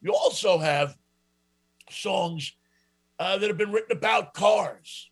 [0.00, 0.96] you also have
[1.90, 2.52] songs
[3.18, 5.10] uh, that have been written about cars,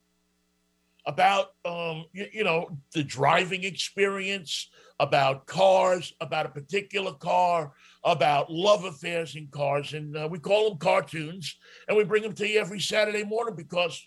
[1.05, 7.73] about um, you, you know the driving experience, about cars, about a particular car,
[8.05, 11.57] about love affairs in cars, and uh, we call them cartoons,
[11.89, 14.03] and we bring them to you every Saturday morning because,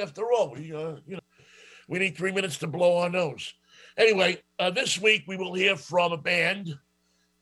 [0.00, 1.20] after all, we uh, you know
[1.88, 3.54] we need three minutes to blow our nose.
[3.96, 6.74] Anyway, uh, this week we will hear from a band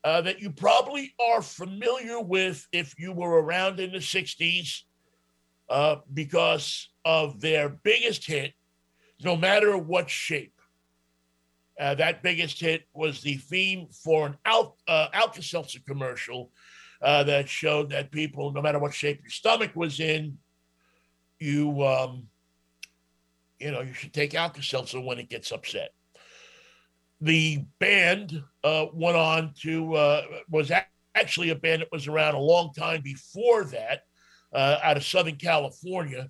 [0.03, 4.83] uh, that you probably are familiar with if you were around in the 60s
[5.69, 8.53] uh, because of their biggest hit,
[9.23, 10.56] no matter what shape.
[11.79, 16.51] Uh, that biggest hit was the theme for an Al- uh, Alka-Seltzer commercial
[17.01, 20.37] uh, that showed that people, no matter what shape your stomach was in,
[21.39, 22.23] you, um,
[23.59, 25.91] you know, you should take Alka-Seltzer when it gets upset.
[27.21, 32.35] The band uh, went on to uh, was a- actually a band that was around
[32.35, 34.01] a long time before that
[34.53, 36.29] uh, out of southern california.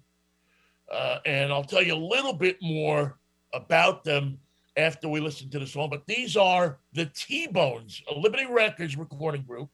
[1.25, 3.19] And i'll tell you a little bit more
[3.53, 4.39] about them
[4.77, 9.41] after we listen to the song but these are the t-bones a liberty records recording
[9.41, 9.69] group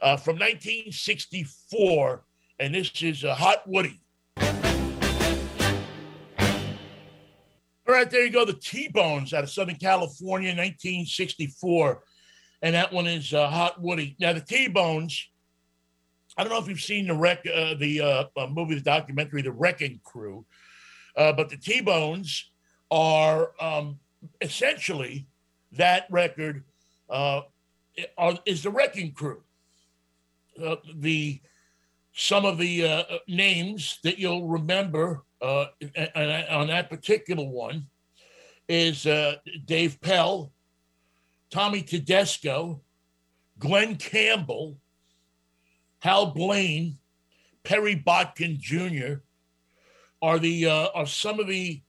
[0.00, 2.24] uh, from 1964
[2.58, 4.02] and this is a hot woody
[7.92, 8.44] All right, there you go.
[8.44, 12.02] The T Bones out of Southern California, 1964.
[12.62, 14.16] And that one is uh, Hot Woody.
[14.20, 15.28] Now, the T Bones,
[16.38, 19.42] I don't know if you've seen the rec, uh, the uh, uh, movie, the documentary,
[19.42, 20.46] The Wrecking Crew,
[21.16, 22.50] uh, but the T Bones
[22.90, 23.98] are um,
[24.42, 25.26] essentially
[25.72, 26.64] that record
[27.08, 27.42] uh,
[28.18, 29.42] are, is the Wrecking Crew.
[30.62, 31.40] Uh, the
[32.14, 35.66] some of the uh, names that you'll remember uh,
[36.14, 37.86] on that particular one
[38.68, 40.52] is uh, Dave Pell,
[41.50, 42.82] Tommy Tedesco,
[43.58, 44.78] Glen Campbell,
[46.00, 46.98] Hal Blaine,
[47.64, 49.20] Perry Botkin Jr.
[50.20, 51.80] are the uh, are some of the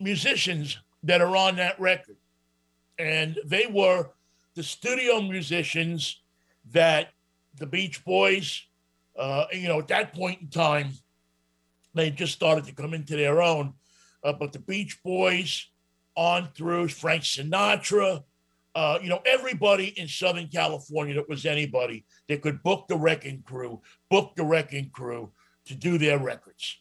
[0.00, 2.16] musicians that are on that record,
[2.98, 4.10] and they were
[4.54, 6.20] the studio musicians
[6.72, 7.12] that
[7.58, 8.62] the Beach Boys,
[9.18, 10.90] uh, you know, at that point in time,
[11.94, 13.74] they just started to come into their own.
[14.22, 15.68] Uh, but the Beach Boys,
[16.16, 18.22] on through Frank Sinatra,
[18.74, 23.42] uh, you know, everybody in Southern California that was anybody that could book the Wrecking
[23.46, 23.80] Crew,
[24.10, 25.30] book the Wrecking Crew
[25.66, 26.78] to do their records.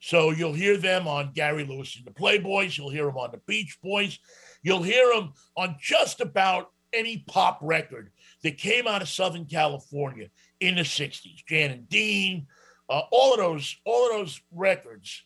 [0.00, 2.76] So you'll hear them on Gary Lewis and the Playboys.
[2.76, 4.18] You'll hear them on the Beach Boys.
[4.62, 8.10] You'll hear them on just about any pop record
[8.42, 10.28] that came out of Southern California
[10.58, 11.44] in the 60s.
[11.46, 12.46] Jan and Dean,
[12.88, 15.24] uh, all of those, all of those records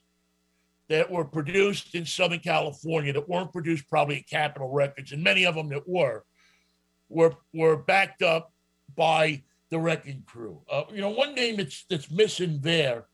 [0.88, 5.44] that were produced in Southern California that weren't produced probably at Capitol Records, and many
[5.44, 6.24] of them that were,
[7.08, 8.52] were were backed up
[8.94, 10.60] by the Wrecking Crew.
[10.70, 13.06] Uh, you know, one name that's that's missing there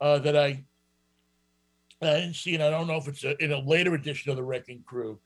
[0.00, 0.64] uh, that I
[2.00, 4.42] Didn't see, and I don't know if it's a, in a later edition of the
[4.42, 5.18] Wrecking Crew.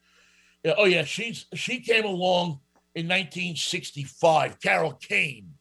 [0.65, 2.61] Yeah, oh yeah, she's she came along
[2.95, 4.61] in 1965.
[4.61, 5.53] Carol Kane,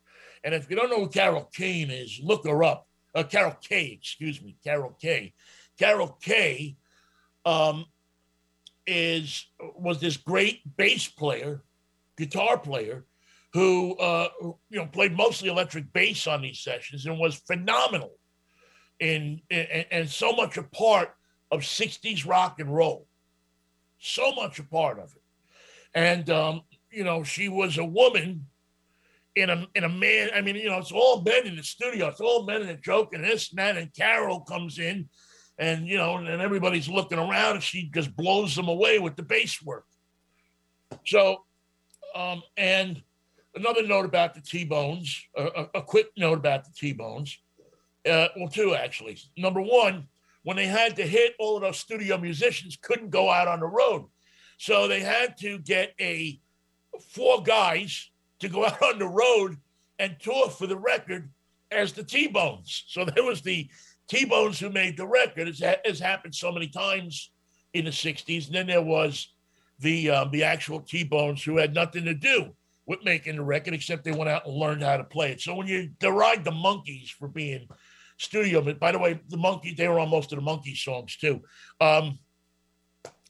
[0.43, 2.88] and if you don't know who Carol Kane is, look her up.
[3.14, 5.34] Uh, Carol Kaye, excuse me, Carol Kaye.
[5.78, 6.78] Carol Kaye
[7.45, 7.86] um,
[8.88, 11.62] is was this great bass player,
[12.18, 13.05] guitar player,
[13.53, 18.14] who uh, you know played mostly electric bass on these sessions and was phenomenal
[19.02, 21.14] in, in and so much a part
[21.49, 23.08] of 60s rock and roll.
[23.99, 25.22] So much a part of it.
[25.93, 28.45] And um, you know she was a woman
[29.36, 32.08] in a in a man i mean you know it's all men in the studio.
[32.08, 33.78] It's all men in the joke and this and that.
[33.78, 35.10] And carol comes in
[35.58, 39.24] and you know and everybody's looking around and she just blows them away with the
[39.24, 39.86] bass work.
[41.06, 41.43] So
[42.14, 43.02] um and
[43.56, 47.38] another note about the t-bones a, a quick note about the t-bones
[48.10, 49.18] uh, well, two actually.
[49.38, 50.08] Number one,
[50.43, 53.68] when they had to hit, all of those studio musicians couldn't go out on the
[53.68, 54.06] road,
[54.58, 56.39] so they had to get a
[57.10, 59.58] four guys to go out on the road
[59.99, 61.30] and tour for the record
[61.72, 62.86] as the T Bones.
[62.88, 63.70] So there was the
[64.08, 67.32] T Bones who made the record, as has happened so many times
[67.74, 69.34] in the '60s, and then there was
[69.80, 72.54] the um, the actual T Bones who had nothing to do
[72.86, 75.39] with making the record except they went out and learned how to play it.
[75.39, 77.68] So when you deride the Monkees for being
[78.22, 78.62] studio.
[78.62, 81.42] But by the way, the monkey, they were on most of the monkey songs too.
[81.80, 82.20] Um,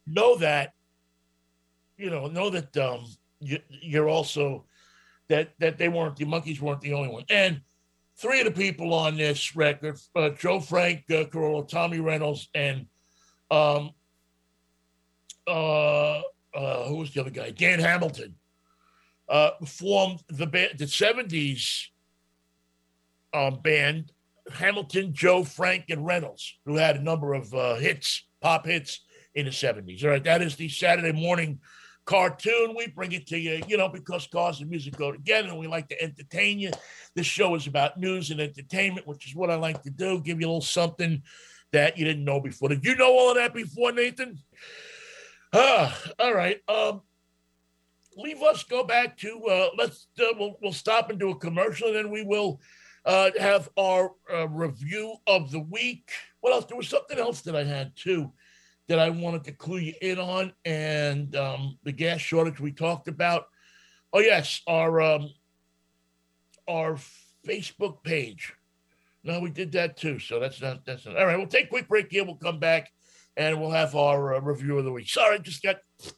[0.06, 0.74] know that,
[1.98, 3.06] you know, know that um,
[3.40, 4.66] you, you're also
[5.30, 7.24] that that they weren't the Monkees weren't the only one.
[7.30, 7.62] And
[8.18, 12.88] three of the people on this record, uh, Joe Frank uh, Carollo, Tommy Reynolds, and
[13.50, 13.92] um,
[15.48, 16.22] uh,
[16.54, 17.52] uh, who was the other guy?
[17.52, 18.36] Dan Hamilton.
[19.30, 21.86] Uh, formed the band, the 70s
[23.34, 24.12] um, band
[24.54, 29.02] Hamilton, Joe, Frank, and Reynolds, who had a number of uh, hits, pop hits
[29.36, 30.04] in the 70s.
[30.04, 31.60] All right, that is the Saturday morning
[32.06, 32.76] cartoon.
[32.76, 35.68] We bring it to you, you know, because cars and music go together and we
[35.68, 36.72] like to entertain you.
[37.16, 40.42] This show is about news and entertainment, which is what I like to do, give
[40.42, 41.22] you a little something
[41.72, 42.70] that you didn't know before.
[42.70, 44.40] Did you know all of that before, Nathan?
[45.54, 46.60] Ah, all right.
[46.68, 47.02] Um,
[48.18, 51.88] leave us go back to uh, let's uh, we'll, we'll stop and do a commercial
[51.88, 52.60] and then we will
[53.06, 56.12] uh, have our uh, review of the week.
[56.42, 56.66] What else?
[56.66, 58.32] There was something else that I had too
[58.88, 63.08] that I wanted to clue you in on, and um, the gas shortage we talked
[63.08, 63.46] about.
[64.14, 65.30] Oh yes, our um,
[66.68, 66.98] our
[67.48, 68.54] Facebook page.
[69.24, 70.20] No, we did that too.
[70.20, 71.38] So that's not that's not all right.
[71.38, 72.26] We'll take a quick break here.
[72.26, 72.92] We'll come back
[73.38, 75.10] and we'll have our uh, review of the week.
[75.10, 75.78] Sorry, just got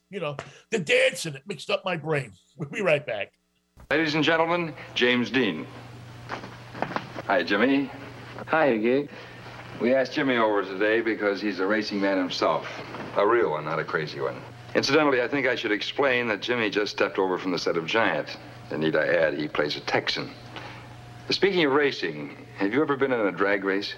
[0.10, 0.36] you know
[0.72, 2.32] the dance in it mixed up my brain.
[2.56, 3.34] We'll be right back.
[3.90, 5.66] Ladies and gentlemen, James Dean.
[7.28, 7.90] Hi, Jimmy.
[8.48, 9.10] Hi, Gig.
[9.80, 12.68] We asked Jimmy over today because he's a racing man himself.
[13.16, 14.42] A real one, not a crazy one.
[14.76, 17.86] Incidentally, I think I should explain that Jimmy just stepped over from the set of
[17.86, 18.36] Giant.
[18.72, 20.32] And need I add, he plays a Texan.
[21.30, 23.94] Speaking of racing, have you ever been in a drag race?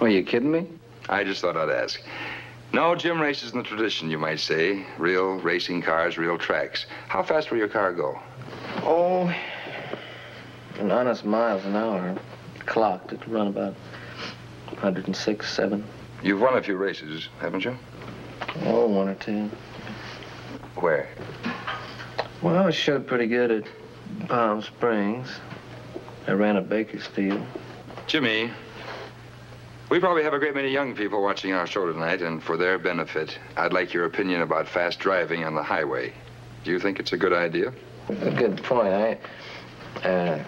[0.00, 0.66] Are you kidding me?
[1.10, 2.00] I just thought I'd ask.
[2.72, 4.86] No, Jim races in the tradition, you might say.
[4.96, 6.86] Real racing cars, real tracks.
[7.08, 8.18] How fast will your car go?
[8.78, 9.30] Oh,
[10.80, 12.16] an honest miles an hour.
[12.66, 13.74] Clocked, it run about
[14.70, 15.84] 106, 7.
[16.22, 17.76] You've won a few races, haven't you?
[18.64, 19.50] Oh, one or two.
[20.76, 21.08] Where?
[22.42, 25.28] Well, I showed pretty good at Palm Springs.
[26.26, 27.44] I ran at Bakersfield.
[28.06, 28.50] Jimmy,
[29.90, 32.78] we probably have a great many young people watching our show tonight, and for their
[32.78, 36.12] benefit, I'd like your opinion about fast driving on the highway.
[36.64, 37.72] Do you think it's a good idea?
[38.08, 38.88] A good point.
[38.88, 40.44] I, uh,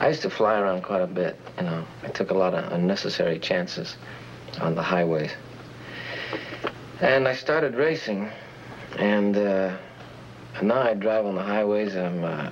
[0.00, 1.36] I used to fly around quite a bit.
[1.56, 3.96] You know, I took a lot of unnecessary chances
[4.60, 5.32] on the highways.
[7.00, 8.30] And I started racing,
[8.98, 9.76] and, uh,
[10.56, 11.96] and now I drive on the highways.
[11.96, 12.50] I'm uh,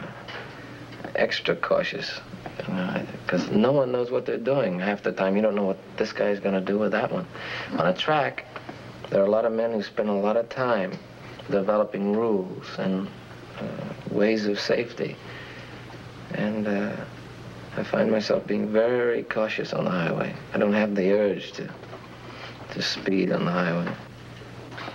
[1.14, 2.20] extra cautious,
[2.66, 5.36] you know, because no one knows what they're doing half the time.
[5.36, 7.26] You don't know what this guy's going to do with that one.
[7.72, 8.44] On a track,
[9.10, 10.98] there are a lot of men who spend a lot of time
[11.50, 13.08] developing rules and
[13.60, 13.64] uh,
[14.10, 15.16] ways of safety.
[16.32, 16.96] And uh,
[17.76, 20.34] I find myself being very cautious on the highway.
[20.54, 21.70] I don't have the urge to,
[22.72, 23.92] to speed on the highway.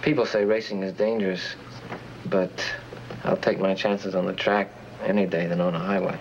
[0.02, 1.56] People say racing is dangerous,
[2.26, 2.52] but
[3.24, 4.72] I'll take my chances on the track
[5.04, 6.20] any day than on a highway.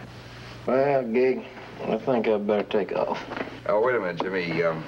[0.67, 1.45] Well, Gig,
[1.87, 3.25] I think I'd better take off.
[3.67, 4.63] Oh, wait a minute, Jimmy.
[4.63, 4.83] Um,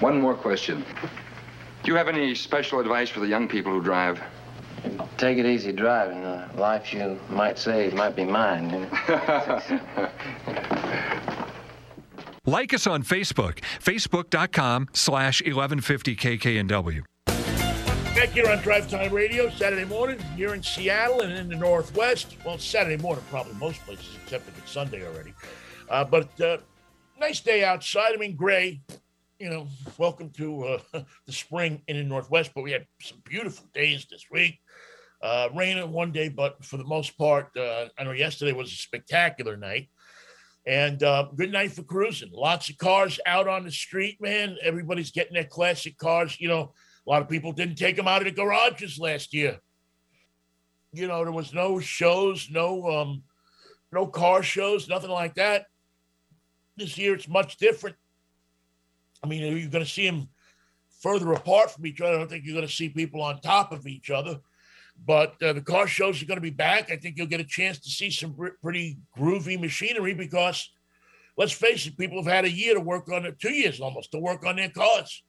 [0.00, 0.86] one more question.
[1.82, 4.22] Do you have any special advice for the young people who drive?
[5.18, 6.22] Take it easy driving.
[6.22, 8.70] The life you might save might be mine.
[8.70, 10.10] You know?
[12.46, 17.02] Like us on Facebook, facebook.com slash 1150 KKNW.
[18.14, 22.36] Back here on Drive Time Radio, Saturday morning, here in Seattle and in the Northwest.
[22.44, 25.32] Well, Saturday morning, probably most places, except if it's Sunday already.
[25.88, 26.58] Uh, but uh,
[27.18, 28.12] nice day outside.
[28.12, 28.82] I mean, gray.
[29.38, 29.66] You know,
[29.96, 30.78] welcome to uh,
[31.26, 34.60] the spring in the Northwest, but we had some beautiful days this week.
[35.22, 38.76] Uh, rain one day, but for the most part, uh, I know yesterday was a
[38.76, 39.88] spectacular night.
[40.66, 42.30] And uh, good night for cruising.
[42.32, 44.56] Lots of cars out on the street, man.
[44.62, 46.40] Everybody's getting their classic cars.
[46.40, 46.72] You know,
[47.06, 49.58] a lot of people didn't take them out of the garages last year.
[50.92, 53.24] You know, there was no shows, no um,
[53.92, 55.66] no car shows, nothing like that.
[56.76, 57.96] This year it's much different.
[59.22, 60.28] I mean, you're going to see them
[61.00, 62.14] further apart from each other.
[62.14, 64.40] I don't think you're going to see people on top of each other.
[65.06, 66.90] But uh, the car shows are going to be back.
[66.90, 70.70] I think you'll get a chance to see some pretty groovy machinery because,
[71.36, 74.12] let's face it, people have had a year to work on it, two years almost
[74.12, 75.22] to work on their cars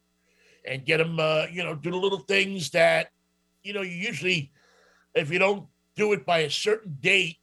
[0.66, 3.10] and get them, uh, you know, do the little things that,
[3.64, 4.52] you know, you usually,
[5.14, 7.38] if you don't do it by a certain date,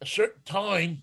[0.00, 1.02] a certain time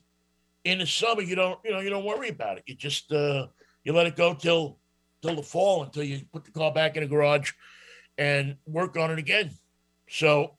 [0.63, 2.63] in the summer, you don't, you know, you don't worry about it.
[2.67, 3.47] You just, uh,
[3.84, 4.78] you let it go till,
[5.22, 7.51] till the fall until you put the car back in the garage
[8.17, 9.51] and work on it again.
[10.10, 10.57] So,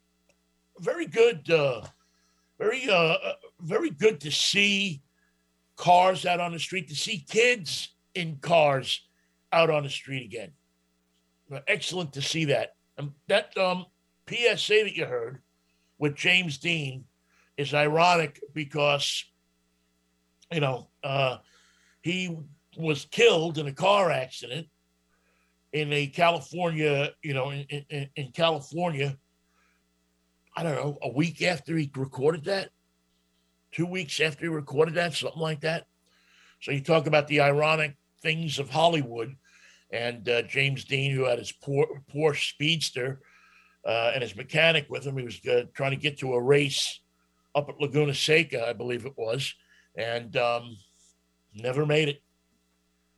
[0.79, 1.83] very good, uh,
[2.59, 5.03] very, uh, uh, very good to see
[5.77, 9.03] cars out on the street, to see kids in cars
[9.53, 10.53] out on the street again.
[11.67, 12.77] Excellent to see that.
[12.97, 13.87] And that um,
[14.29, 15.43] PSA that you heard
[15.99, 17.05] with James Dean
[17.57, 19.25] is ironic because,
[20.53, 21.39] you know, uh,
[22.03, 22.39] he
[22.77, 24.69] was killed in a car accident
[25.73, 29.17] in a California, you know, in, in, in California
[30.57, 32.71] I don't know, a week after he recorded that,
[33.73, 35.87] two weeks after he recorded that, something like that.
[36.61, 39.37] So you talk about the ironic things of Hollywood,
[39.93, 43.21] and uh, James Dean, who had his poor, Porsche Speedster
[43.85, 47.01] uh, and his mechanic with him, he was uh, trying to get to a race
[47.55, 49.55] up at Laguna Seca, I believe it was,
[49.97, 50.77] and um,
[51.55, 52.23] never made it.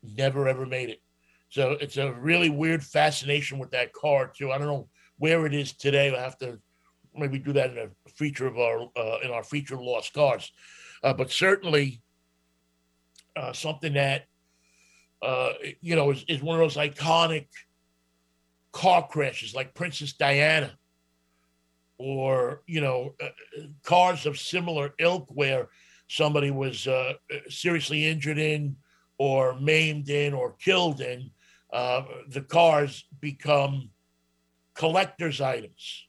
[0.03, 1.03] Never ever made it.
[1.49, 4.51] So it's a really weird fascination with that car too.
[4.51, 6.15] I don't know where it is today.
[6.17, 6.59] I have to
[7.15, 10.51] maybe do that in a feature of our uh, in our feature lost cars,
[11.03, 12.03] uh, but certainly
[13.37, 14.27] uh, something that
[15.23, 17.47] uh, you know is, is one of those iconic
[18.73, 20.73] car crashes like Princess Diana,
[21.99, 23.29] or you know uh,
[23.83, 25.69] cars of similar ilk where
[26.09, 27.15] somebody was uh,
[27.49, 28.77] seriously injured in,
[29.19, 31.31] or maimed in, or killed in.
[31.71, 33.91] the cars become
[34.75, 36.07] collector's items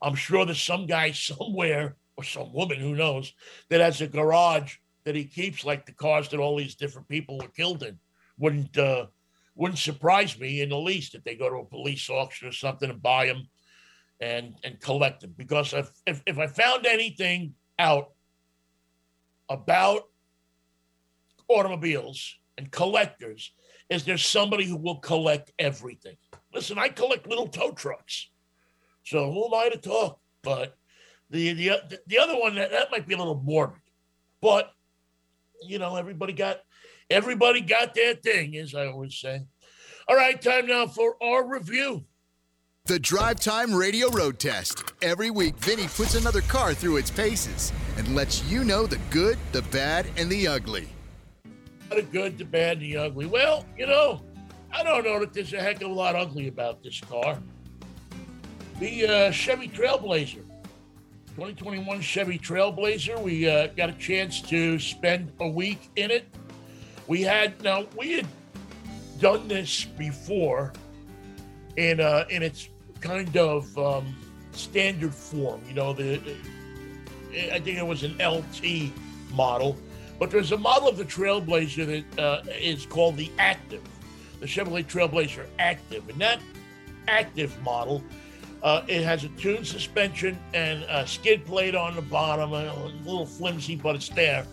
[0.00, 3.32] I'm sure there's some guy somewhere or some woman who knows
[3.68, 7.38] that has a garage that he keeps like the cars that all these different people
[7.38, 7.98] were killed in.
[8.38, 9.06] Wouldn't uh,
[9.54, 12.90] wouldn't surprise me in the least if they go to a police auction or something
[12.90, 13.48] and buy them
[14.20, 15.34] and and collect them.
[15.36, 18.12] Because if if, if I found anything out
[19.48, 20.02] about
[21.48, 23.52] automobiles and collectors,
[23.88, 26.16] is there somebody who will collect everything.
[26.52, 28.28] Listen, I collect little tow trucks,
[29.08, 30.20] so who am I to talk?
[30.42, 30.76] But
[31.30, 33.80] the uh, the the other one that, that might be a little morbid,
[34.42, 34.70] but
[35.66, 36.60] you know everybody got
[37.10, 39.46] everybody got their thing, as I always say.
[40.08, 42.04] All right, time now for our review.
[42.84, 44.82] The Drive Time Radio Road Test.
[45.02, 49.38] Every week, Vinny puts another car through its paces and lets you know the good,
[49.52, 50.88] the bad, and the ugly.
[51.90, 53.26] The good, the bad, and the ugly.
[53.26, 54.22] Well, you know,
[54.72, 57.38] I don't know that there's a heck of a lot ugly about this car.
[58.78, 60.44] The uh, Chevy Trailblazer,
[61.34, 63.20] 2021 Chevy Trailblazer.
[63.20, 66.28] We uh, got a chance to spend a week in it.
[67.08, 68.26] We had now we had
[69.18, 70.72] done this before
[71.76, 72.68] in uh, in its
[73.00, 74.14] kind of um,
[74.52, 75.60] standard form.
[75.66, 76.20] You know, the
[77.52, 78.92] I think it was an LT
[79.32, 79.76] model,
[80.20, 83.82] but there's a model of the Trailblazer that uh, is called the Active,
[84.38, 86.40] the Chevrolet Trailblazer Active, and that
[87.08, 88.04] Active model.
[88.62, 93.26] Uh, it has a tuned suspension and a skid plate on the bottom, a little
[93.26, 94.44] flimsy, but it's there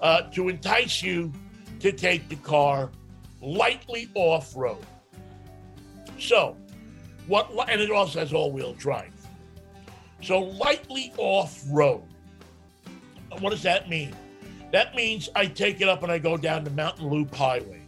[0.00, 1.32] uh, to entice you
[1.80, 2.90] to take the car
[3.42, 4.84] lightly off road.
[6.18, 6.56] So,
[7.26, 9.12] what, and it also has all wheel drive.
[10.22, 12.02] So, lightly off road.
[13.38, 14.14] What does that mean?
[14.72, 17.82] That means I take it up and I go down the Mountain Loop Highway.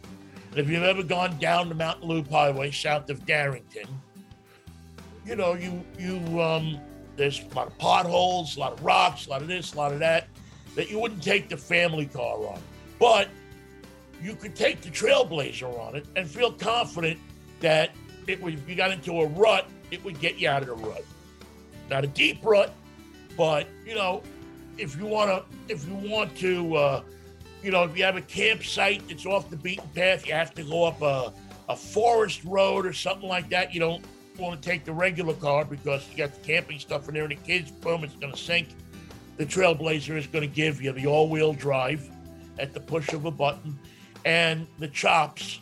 [0.51, 3.87] And if you've ever gone down the Mountain Loop Highway south of Darrington,
[5.25, 6.79] you know, you, you, um,
[7.15, 9.91] there's a lot of potholes, a lot of rocks, a lot of this, a lot
[9.91, 10.27] of that,
[10.75, 12.59] that you wouldn't take the family car on.
[12.99, 13.29] But
[14.21, 17.19] you could take the Trailblazer on it and feel confident
[17.59, 17.91] that
[18.27, 20.75] it would, if you got into a rut, it would get you out of the
[20.75, 21.03] rut.
[21.89, 22.73] Not a deep rut,
[23.37, 24.23] but you know,
[24.77, 27.03] if you want to, if you want to, uh,
[27.61, 30.63] you know, if you have a campsite that's off the beaten path, you have to
[30.63, 31.33] go up a,
[31.69, 33.73] a forest road or something like that.
[33.73, 34.05] You don't
[34.37, 37.31] want to take the regular car because you got the camping stuff in there and
[37.31, 38.69] the kids, boom, it's going to sink.
[39.37, 42.09] The Trailblazer is going to give you the all-wheel drive
[42.59, 43.77] at the push of a button
[44.25, 45.59] and the chops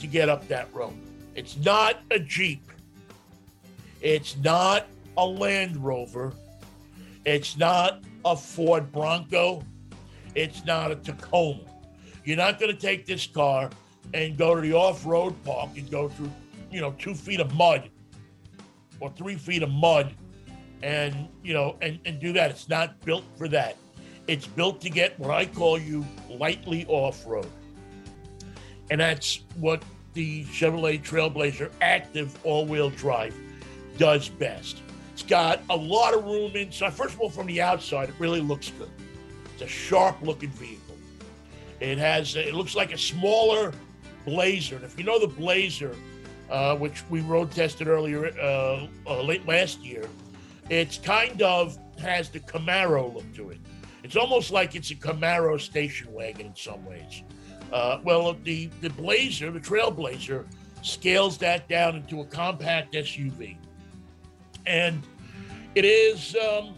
[0.00, 0.94] to get up that road.
[1.34, 2.70] It's not a Jeep.
[4.00, 6.32] It's not a Land Rover.
[7.24, 9.62] It's not a Ford Bronco.
[10.34, 11.60] It's not a Tacoma.
[12.24, 13.70] You're not going to take this car
[14.14, 16.30] and go to the off-road park and go through,
[16.70, 17.88] you know, two feet of mud
[19.02, 20.14] or three feet of mud
[20.82, 22.50] and, you know, and, and do that.
[22.50, 23.76] It's not built for that.
[24.28, 27.50] It's built to get what I call you lightly off-road.
[28.90, 29.82] And that's what
[30.14, 33.34] the Chevrolet Trailblazer active all-wheel drive
[33.98, 34.80] does best.
[35.12, 36.92] It's got a lot of room inside.
[36.92, 38.90] First of all, from the outside, it really looks good.
[39.54, 40.96] It's a sharp-looking vehicle.
[41.80, 42.36] It has.
[42.36, 43.72] It looks like a smaller
[44.24, 44.76] Blazer.
[44.76, 45.96] And if you know the Blazer,
[46.52, 50.04] uh, which we road tested earlier, uh, uh, late last year,
[50.68, 53.58] it's kind of has the Camaro look to it.
[54.04, 57.22] It's almost like it's a Camaro station wagon in some ways.
[57.72, 60.44] Uh, well, the the Blazer, the Trailblazer,
[60.82, 63.56] scales that down into a compact SUV,
[64.66, 65.02] and
[65.74, 66.74] it is um,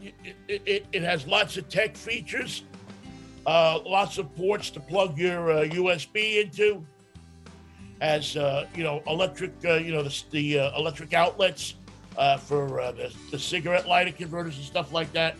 [0.00, 2.62] it, it, it, has lots of tech features,
[3.46, 6.86] uh, lots of ports to plug your uh, USB into,
[8.02, 11.76] as uh, you know, electric uh, you know the, the uh, electric outlets
[12.40, 15.36] for the, the cigarette lighter converters and stuff like that.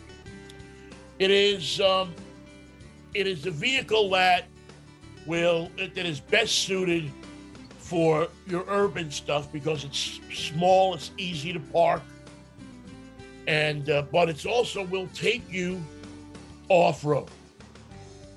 [1.18, 2.14] It is um,
[3.14, 4.46] it is the vehicle that
[5.26, 7.10] will that is best suited
[7.78, 12.02] for your urban stuff because it's small, it's easy to park,
[13.48, 15.82] and uh, but it's also will take you
[16.68, 17.28] off road.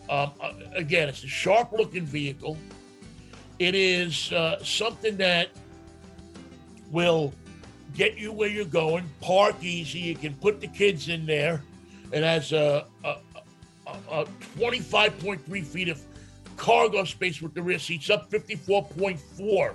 [0.10, 2.58] Um, uh, again, it's a sharp looking vehicle.
[3.60, 5.50] It is uh, something that
[6.92, 7.34] will
[7.94, 10.00] get you where you're going, park easy.
[10.00, 11.62] You can put the kids in there.
[12.12, 13.16] It has a, a,
[13.88, 14.26] a, a
[14.58, 16.02] 25.3 feet of
[16.58, 19.74] cargo space with the rear seats up 54.4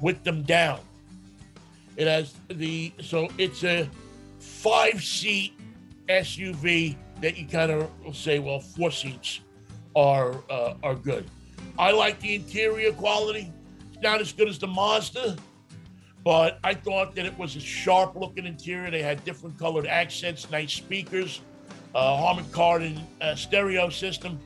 [0.00, 0.80] with them down.
[1.96, 3.88] It has the so it's a
[4.38, 5.52] five seat
[6.08, 9.40] SUV that you kind of say, well, four seats
[9.94, 11.26] are uh, are good.
[11.80, 13.50] I like the interior quality.
[13.90, 15.38] It's not as good as the Mazda,
[16.22, 18.90] but I thought that it was a sharp looking interior.
[18.90, 21.40] They had different colored accents, nice speakers,
[21.94, 24.38] uh, Harman Kardon uh, stereo system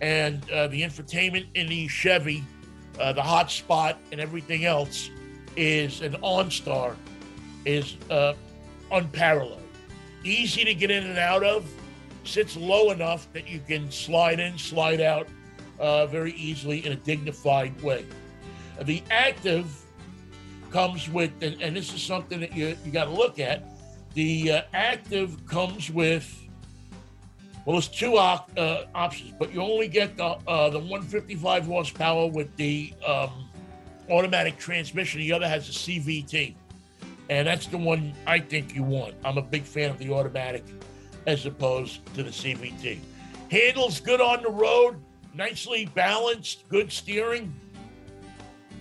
[0.00, 2.42] and uh, the infotainment in the Chevy,
[2.98, 5.10] uh, the hotspot, and everything else
[5.54, 6.96] is an OnStar,
[7.64, 8.34] is uh,
[8.90, 9.62] unparalleled.
[10.24, 11.70] Easy to get in and out of,
[12.24, 15.28] sits low enough that you can slide in, slide out
[15.78, 18.04] uh, very easily in a dignified way.
[18.82, 19.66] The active
[20.70, 23.62] comes with, and, and this is something that you, you got to look at.
[24.14, 26.42] The uh, active comes with,
[27.64, 32.26] well, there's two op- uh, options, but you only get the, uh, the 155 horsepower
[32.26, 33.48] with the um,
[34.10, 35.20] automatic transmission.
[35.20, 36.54] The other has a CVT.
[37.30, 39.14] And that's the one I think you want.
[39.24, 40.64] I'm a big fan of the automatic
[41.26, 42.98] as opposed to the CVT.
[43.50, 45.00] Handles good on the road,
[45.34, 47.54] nicely balanced, good steering.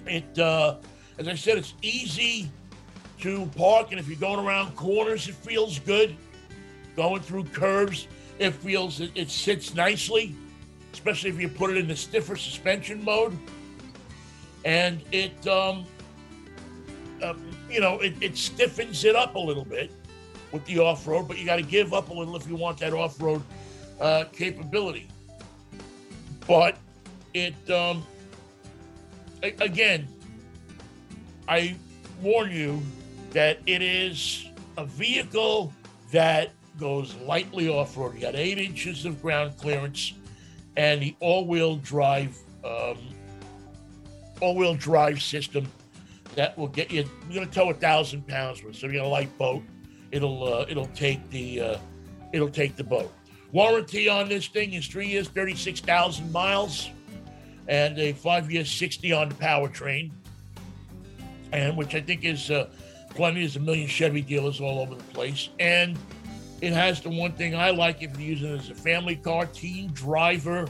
[0.05, 0.77] It, uh,
[1.17, 2.49] as I said, it's easy
[3.19, 6.15] to park, and if you're going around corners, it feels good.
[6.95, 10.35] Going through curves, it feels it, it sits nicely,
[10.91, 13.37] especially if you put it in the stiffer suspension mode.
[14.65, 15.85] And it, um,
[17.21, 17.33] uh,
[17.69, 19.91] you know, it, it stiffens it up a little bit
[20.51, 22.77] with the off road, but you got to give up a little if you want
[22.79, 23.41] that off road
[23.99, 25.07] uh, capability.
[26.47, 26.77] But
[27.33, 28.05] it, um,
[29.41, 30.07] a- again,
[31.47, 31.75] I
[32.21, 32.81] warn you
[33.31, 35.73] that it is a vehicle
[36.11, 38.15] that goes lightly off road.
[38.15, 40.13] You got eight inches of ground clearance,
[40.75, 42.97] and the all-wheel drive, um,
[44.41, 45.67] all-wheel drive system
[46.35, 47.05] that will get you.
[47.29, 49.63] You're to tow a thousand pounds with, so you got a light boat.
[50.11, 51.77] It'll uh, it'll take the uh,
[52.31, 53.11] it'll take the boat.
[53.53, 56.89] Warranty on this thing is three years, thirty-six thousand miles,
[57.67, 60.11] and a five years, sixty on the powertrain,
[61.51, 62.67] and which I think is uh,
[63.11, 63.41] plenty.
[63.41, 65.99] There's a million Chevy dealers all over the place, and
[66.61, 69.45] it has the one thing I like if you're using it as a family car,
[69.45, 70.67] teen driver,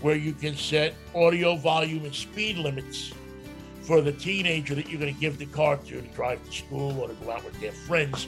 [0.00, 3.12] where you can set audio volume and speed limits
[3.82, 6.98] for the teenager that you're going to give the car to to drive to school
[7.00, 8.26] or to go out with their friends.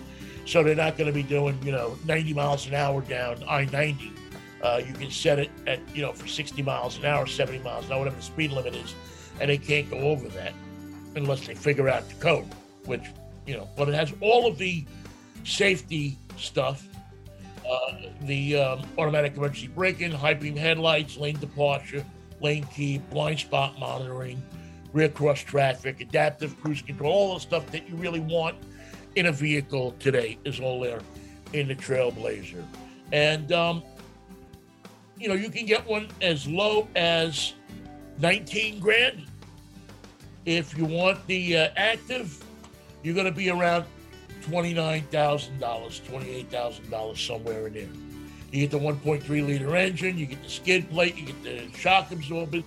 [0.51, 3.67] So they're not going to be doing, you know, 90 miles an hour down I
[3.67, 4.13] 90.
[4.61, 7.87] Uh, you can set it at, you know, for 60 miles an hour, 70 miles
[7.87, 8.93] an hour, whatever the speed limit is,
[9.41, 10.53] and they can't go over that
[11.15, 12.49] unless they figure out the code,
[12.85, 13.05] which,
[13.47, 14.85] you know, but it has all of the
[15.45, 16.85] safety stuff
[17.71, 17.93] uh,
[18.23, 22.05] the um, automatic emergency braking, high beam headlights, lane departure,
[22.41, 24.43] lane keep, blind spot monitoring,
[24.93, 28.57] rear cross traffic, adaptive cruise control, all the stuff that you really want
[29.17, 31.01] in a vehicle today is all there
[31.53, 32.65] in the Trailblazer.
[33.13, 33.83] And, um,
[35.19, 37.55] you know, you can get one as low as
[38.19, 39.27] 19 grand.
[40.47, 42.43] If you want the uh, active,
[43.03, 43.85] you're going to be around
[44.43, 47.89] $29,000, $28,000, somewhere in there.
[48.53, 52.11] You get the 1.3 liter engine, you get the skid plate, you get the shock
[52.11, 52.65] absorbers,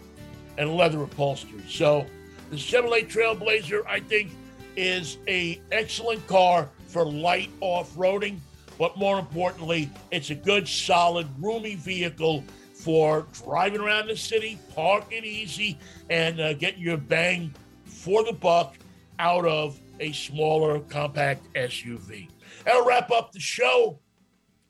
[0.58, 1.64] and leather upholstery.
[1.68, 2.06] So
[2.52, 4.32] the Chevrolet Trailblazer, I think,
[4.76, 8.38] is a excellent car for light off-roading,
[8.78, 12.44] but more importantly, it's a good, solid, roomy vehicle
[12.74, 15.78] for driving around the city, parking easy,
[16.10, 17.54] and uh, getting your bang
[17.86, 18.76] for the buck
[19.20, 22.30] out of a smaller, compact SUV.
[22.66, 24.00] That'll wrap up the show.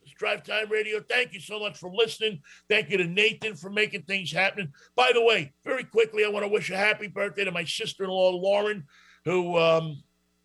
[0.04, 1.02] It's Drive Time Radio.
[1.02, 2.42] Thank you so much for listening.
[2.70, 4.72] Thank you to Nathan for making things happen.
[4.96, 8.04] By the way, very quickly, I want to wish a happy birthday to my sister
[8.04, 8.86] in law, Lauren,
[9.26, 10.04] who um,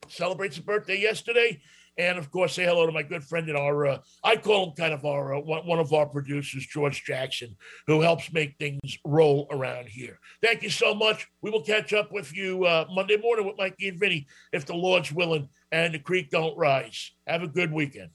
[0.09, 1.61] celebrates a birthday yesterday.
[1.99, 4.77] And of course, say hello to my good friend and our, uh, I call him
[4.77, 7.57] kind of our, uh, one, one of our producers, George Jackson,
[7.89, 10.21] who helps make things roll around here.
[10.41, 11.27] Thank you so much.
[11.43, 14.75] We will catch up with you uh, Monday morning with Mikey and Vinny, if the
[14.75, 17.11] Lord's willing and the creek don't rise.
[17.27, 18.11] Have a good weekend.